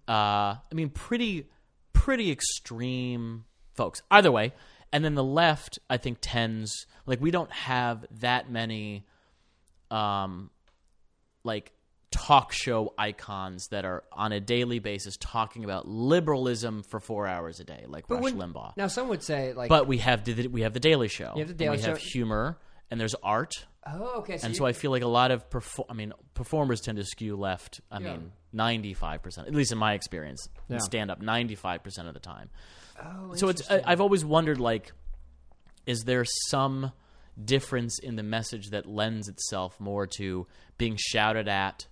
[0.07, 1.47] Uh, I mean, pretty,
[1.93, 3.45] pretty extreme
[3.75, 4.01] folks.
[4.09, 4.53] Either way,
[4.91, 9.05] and then the left, I think, tends like we don't have that many,
[9.91, 10.49] um,
[11.43, 11.71] like
[12.11, 17.59] talk show icons that are on a daily basis talking about liberalism for four hours
[17.59, 18.75] a day, like Rush when- Limbaugh.
[18.77, 21.33] Now, some would say like, But we have the, we have the Daily Show.
[21.35, 22.57] You have The and Daily we have humor,
[22.89, 25.49] and there's art, oh, okay, so, and you- so I feel like a lot of
[25.49, 27.81] perfor- I mean performers tend to skew left.
[27.91, 28.11] I Yeah.
[28.13, 30.77] mean, ninety five percent, at least in my experience, Yeah.
[30.77, 32.49] stand up ninety five percent of the time.
[33.03, 34.93] oh, So it's I, I've always wondered like,
[35.85, 36.93] is there some
[37.43, 40.47] difference in the message that lends itself more to
[40.77, 41.85] being shouted at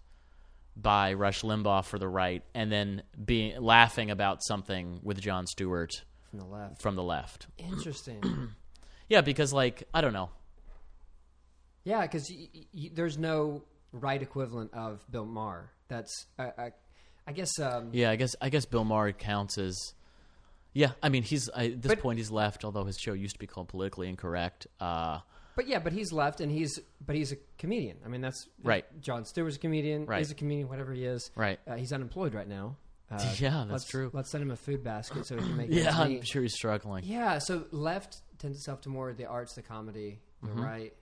[0.76, 5.92] by Rush Limbaugh for the right, and then being laughing about something with Jon Stewart
[6.30, 6.82] from the left.
[6.82, 7.48] from the left?
[7.58, 8.50] Interesting.
[9.08, 10.32] Yeah, because like I don't know.
[11.84, 15.70] yeah, because y- y- there's no right equivalent of Bill Maher.
[15.88, 16.72] That's I, I,
[17.28, 17.60] I guess.
[17.60, 19.78] Um, Yeah, I guess I guess Bill Maher counts as.
[20.74, 22.66] Yeah, I mean he's I, at this But- point he's left.
[22.66, 24.66] Although his show used to be called Politically Incorrect.
[24.80, 25.20] Uh,
[25.56, 27.98] But yeah, but he's left, and he's but he's a comedian.
[28.06, 28.86] I mean, that's Right.
[29.02, 30.06] Jon Stewart's a comedian.
[30.06, 30.18] Right.
[30.20, 31.32] He's a comedian, whatever he is.
[31.36, 31.60] Right.
[31.68, 32.76] Uh, he's unemployed right now.
[33.10, 34.10] Uh, Yeah, that's let's- true.
[34.14, 35.68] Let's send him a food basket so he can make.
[35.72, 37.04] yeah, I'm sure he's struggling.
[37.06, 37.38] Yeah.
[37.40, 40.20] So left tends itself to more the arts, the comedy.
[40.44, 40.62] The Mm-hmm.
[40.62, 40.94] right,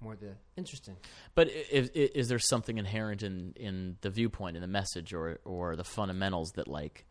[0.00, 0.96] more the interesting.
[1.34, 5.14] But i- if, i- is there something inherent in, in the viewpoint, in the message,
[5.14, 7.06] or or the fundamentals that like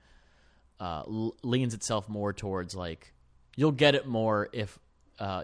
[0.79, 1.03] uh,
[1.43, 3.13] leans itself more towards like
[3.55, 4.77] you'll get it more if
[5.19, 5.43] uh,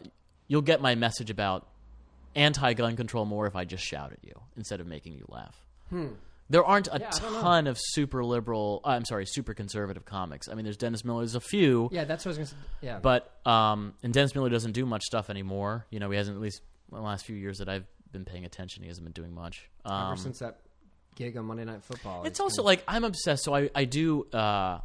[0.49, 1.67] you'll get my message about
[2.35, 5.63] anti-gun control more if I just shout at you instead of making you laugh.
[6.51, 7.01] There aren't a Hmm.
[7.01, 7.41] Yeah, I don't know.
[7.41, 8.81] ton of super liberal.
[8.83, 10.47] uh, I'm sorry, super conservative comics.
[10.49, 11.21] I mean, there's Dennis Miller.
[11.21, 12.67] There's a few, Yeah, that's what I was gonna say.
[12.81, 15.85] Yeah, but um, and Dennis Miller doesn't do much stuff anymore.
[15.91, 18.45] You know, he hasn't at least in the last few years that I've been paying
[18.45, 18.81] attention.
[18.83, 19.69] He hasn't been doing much.
[19.85, 20.59] ever Um, since that
[21.15, 23.43] gig on Monday Night Football, it's also like I'm obsessed.
[23.43, 24.79] So I I do uh,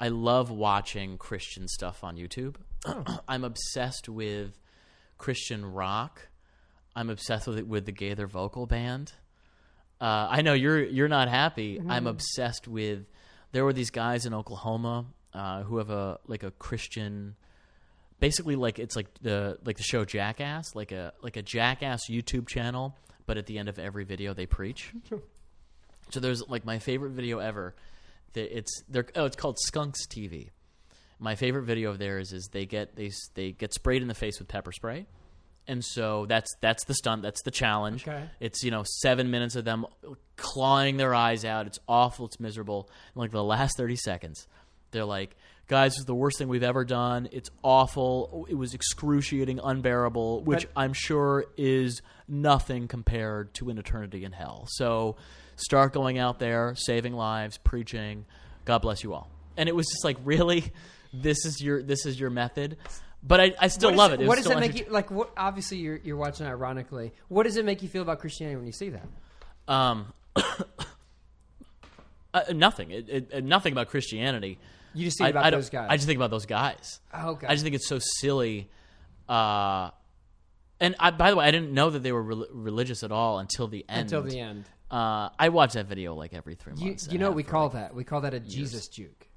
[0.00, 2.56] I love watching Christian stuff on YouTube.
[3.28, 4.58] I'm obsessed with
[5.18, 6.28] Christian rock.
[6.96, 9.12] I'm obsessed with it with the Gaither vocal band.
[10.00, 11.80] Uh, I know you're you're not happy.
[11.86, 13.04] I'm obsessed with.
[13.52, 17.34] There were these guys in Oklahoma uh, who have a like a Christian,
[18.20, 22.46] basically like it's like the like the show Jackass, like a like a Jackass YouTube
[22.46, 22.96] channel,
[23.26, 24.92] but at the end of every video they preach.
[26.10, 27.74] So there's like my favorite video ever.
[28.32, 30.48] That it's they're oh it's called Skunks TV.
[31.18, 34.38] My favorite video of theirs is they get they they get sprayed in the face
[34.38, 35.06] with pepper spray,
[35.66, 38.06] and so that's that's the stunt that's the challenge.
[38.06, 38.24] Okay.
[38.40, 39.86] It's you know seven minutes of them
[40.36, 41.66] clawing their eyes out.
[41.66, 42.26] It's awful.
[42.26, 42.88] It's miserable.
[43.14, 44.46] And like the last thirty seconds,
[44.92, 45.34] they're like,
[45.66, 47.28] "Guys, this is the worst thing we've ever done.
[47.32, 48.46] It's awful.
[48.48, 54.32] It was excruciating, unbearable, which But- I'm sure is nothing compared to an eternity in
[54.32, 55.16] hell." So
[55.56, 58.24] start going out there, saving lives, preaching.
[58.64, 59.28] God bless you all.
[59.56, 60.72] And it was just like, really,
[61.12, 62.76] this is your this is your method.
[63.22, 64.28] But I, I still What love it- it.
[64.28, 65.10] what does it make you like?
[65.10, 67.12] What obviously you're you're watching ironically.
[67.28, 69.06] What does it make you feel about Christianity when you see that?
[69.66, 70.12] Um,
[72.34, 72.90] uh, nothing.
[72.90, 74.58] It, it, uh, nothing about Christianity.
[74.94, 75.88] You just think about I those guys.
[75.90, 77.00] I just think about those guys.
[77.12, 77.46] Oh, okay.
[77.46, 78.68] I just think it's so silly.
[79.28, 79.90] Uh,
[80.80, 83.38] and I, by the way, I didn't know that they were rel- religious at all
[83.38, 84.00] until the end.
[84.12, 84.64] until the end.
[84.90, 87.06] Uh, I watch that video like every three months.
[87.06, 87.94] you and know what we call like- that?
[87.94, 89.27] We call that a Jesus juke.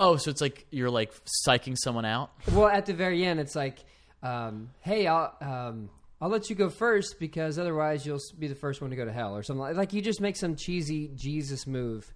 [0.00, 1.12] Oh, so it's like you're like
[1.46, 2.32] psyching someone out.
[2.52, 3.78] well, at the very end, it's like,
[4.22, 5.90] um, "Hey, I'll um,
[6.20, 9.12] I'll let you go first because otherwise you'll be the first one to go to
[9.12, 9.76] hell," or something like.
[9.76, 12.12] Like you just make some cheesy Jesus move.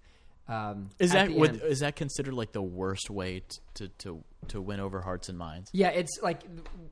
[0.47, 3.41] Um, Is at that the would, is that considered like the worst way
[3.75, 5.69] to to to win over hearts and minds?
[5.73, 6.41] Yeah, it's like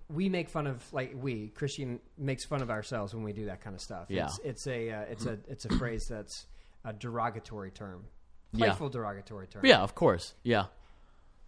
[0.10, 3.62] we make fun of like we Christian makes fun of ourselves when we do that
[3.62, 4.08] kind of stuff.
[4.10, 4.26] Yeah.
[4.26, 6.48] it's, it's a uh, it's a it's a phrase that's
[6.84, 8.06] a derogatory term,
[8.54, 8.68] Yeah.
[8.68, 9.64] playful derogatory term.
[9.66, 10.34] Yeah, of course.
[10.42, 10.66] Yeah,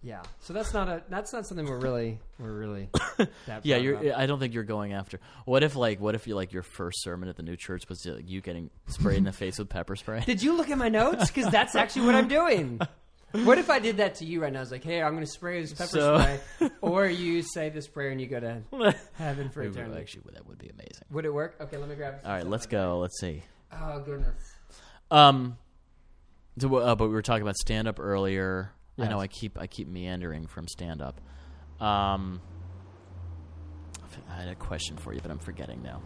[0.05, 0.21] yeah.
[0.41, 2.89] So that's not a that's not something we're really we're really
[3.63, 3.77] yeah.
[3.77, 3.95] You're.
[3.97, 4.19] about.
[4.19, 5.19] I don't think you're going after.
[5.45, 8.05] What if like what if you like your first sermon at the new church was
[8.05, 10.21] uh, you getting sprayed in the face with pepper spray?
[10.25, 11.31] Did you look at my notes?
[11.31, 12.79] Because that's actually what I'm doing.
[13.43, 14.59] What if I did that to you right now?
[14.59, 17.67] I was like, "Hey, I'm going to spray this pepper So- spray," or you say
[17.67, 18.61] this prayer and you go to
[19.15, 19.99] heaven for It would- eternity.
[19.99, 21.03] Actually, that would be amazing.
[21.11, 21.55] Would it work?
[21.59, 22.21] Okay, let me grab.
[22.23, 22.99] All right, let's go.
[22.99, 23.43] Let's see.
[23.73, 24.41] Oh goodness.
[25.11, 25.57] Um,
[26.57, 28.71] so, uh, but we were talking about stand up earlier.
[28.97, 31.19] I know I keep I keep meandering from stand up.
[31.79, 32.41] Um,
[34.29, 36.01] I had a question for you, but I'm forgetting now.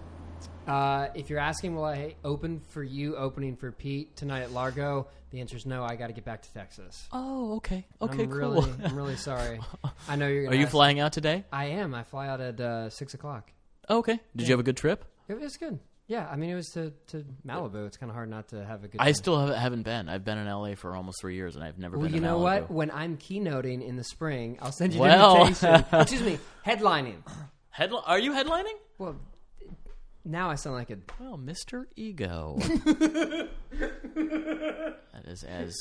[0.68, 5.08] Uh, if you're asking, will I open for you, opening for Pete tonight at Largo?
[5.32, 5.84] The answer is no.
[5.84, 7.08] I got to get back to Texas.
[7.12, 8.62] Oh, okay, okay, I'm cool.
[8.62, 9.60] Really, I'm really sorry.
[10.08, 10.50] I know you're.
[10.50, 11.44] Are you flying out today?
[11.52, 11.94] I am.
[11.94, 13.52] I fly out at uh, six o'clock.
[13.88, 14.20] Oh, okay.
[14.36, 15.06] Did you have a good trip?
[15.28, 15.80] It was good.
[16.10, 17.86] Yeah, I mean, it was to, to Malibu.
[17.86, 18.99] It's kind of hard not to have a good.
[18.99, 19.14] I time.
[19.14, 20.10] still haven't, haven't been.
[20.10, 22.01] I've been in LA for almost three years, and I've never been.
[22.01, 22.16] Well, been.
[22.16, 22.41] you know Malibu.
[22.41, 22.72] what?
[22.72, 25.43] When I'm keynoting in the spring, I'll send you Well.
[25.43, 25.86] an invitation.
[26.01, 27.18] Excuse me, headlining.
[27.78, 28.74] Headli- are you headlining?
[28.97, 29.18] Well,
[30.26, 30.97] now I sound like a.
[31.20, 31.86] Well, Mr.
[31.95, 32.57] Ego.
[32.60, 33.49] that
[35.26, 35.76] is as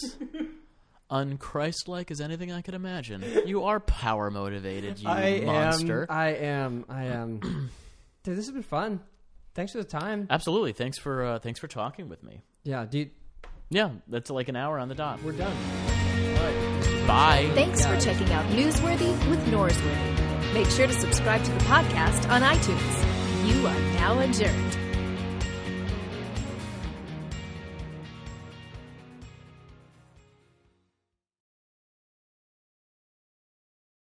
[1.10, 3.24] unchristlike as anything I could imagine.
[3.46, 5.06] You are power motivated, you
[5.46, 6.02] monster.
[6.02, 6.16] am.
[6.16, 6.84] I am.
[6.88, 7.40] I am.
[8.24, 9.00] Dude, this has been fun.
[9.58, 10.28] Thanks for the time.
[10.30, 10.70] Absolutely.
[10.72, 12.44] Thanks for uh, thanks for talking with me.
[12.62, 13.10] Yeah, dude,
[13.70, 15.20] Yeah, that's like an hour on the dot.
[15.24, 15.52] we're done.
[17.08, 17.50] Bye.
[17.54, 20.54] Thanks for checking out Newsworthy with Norsworthy.
[20.54, 23.52] Make sure to subscribe to the podcast on iTunes.
[23.52, 24.87] You are now adjourned.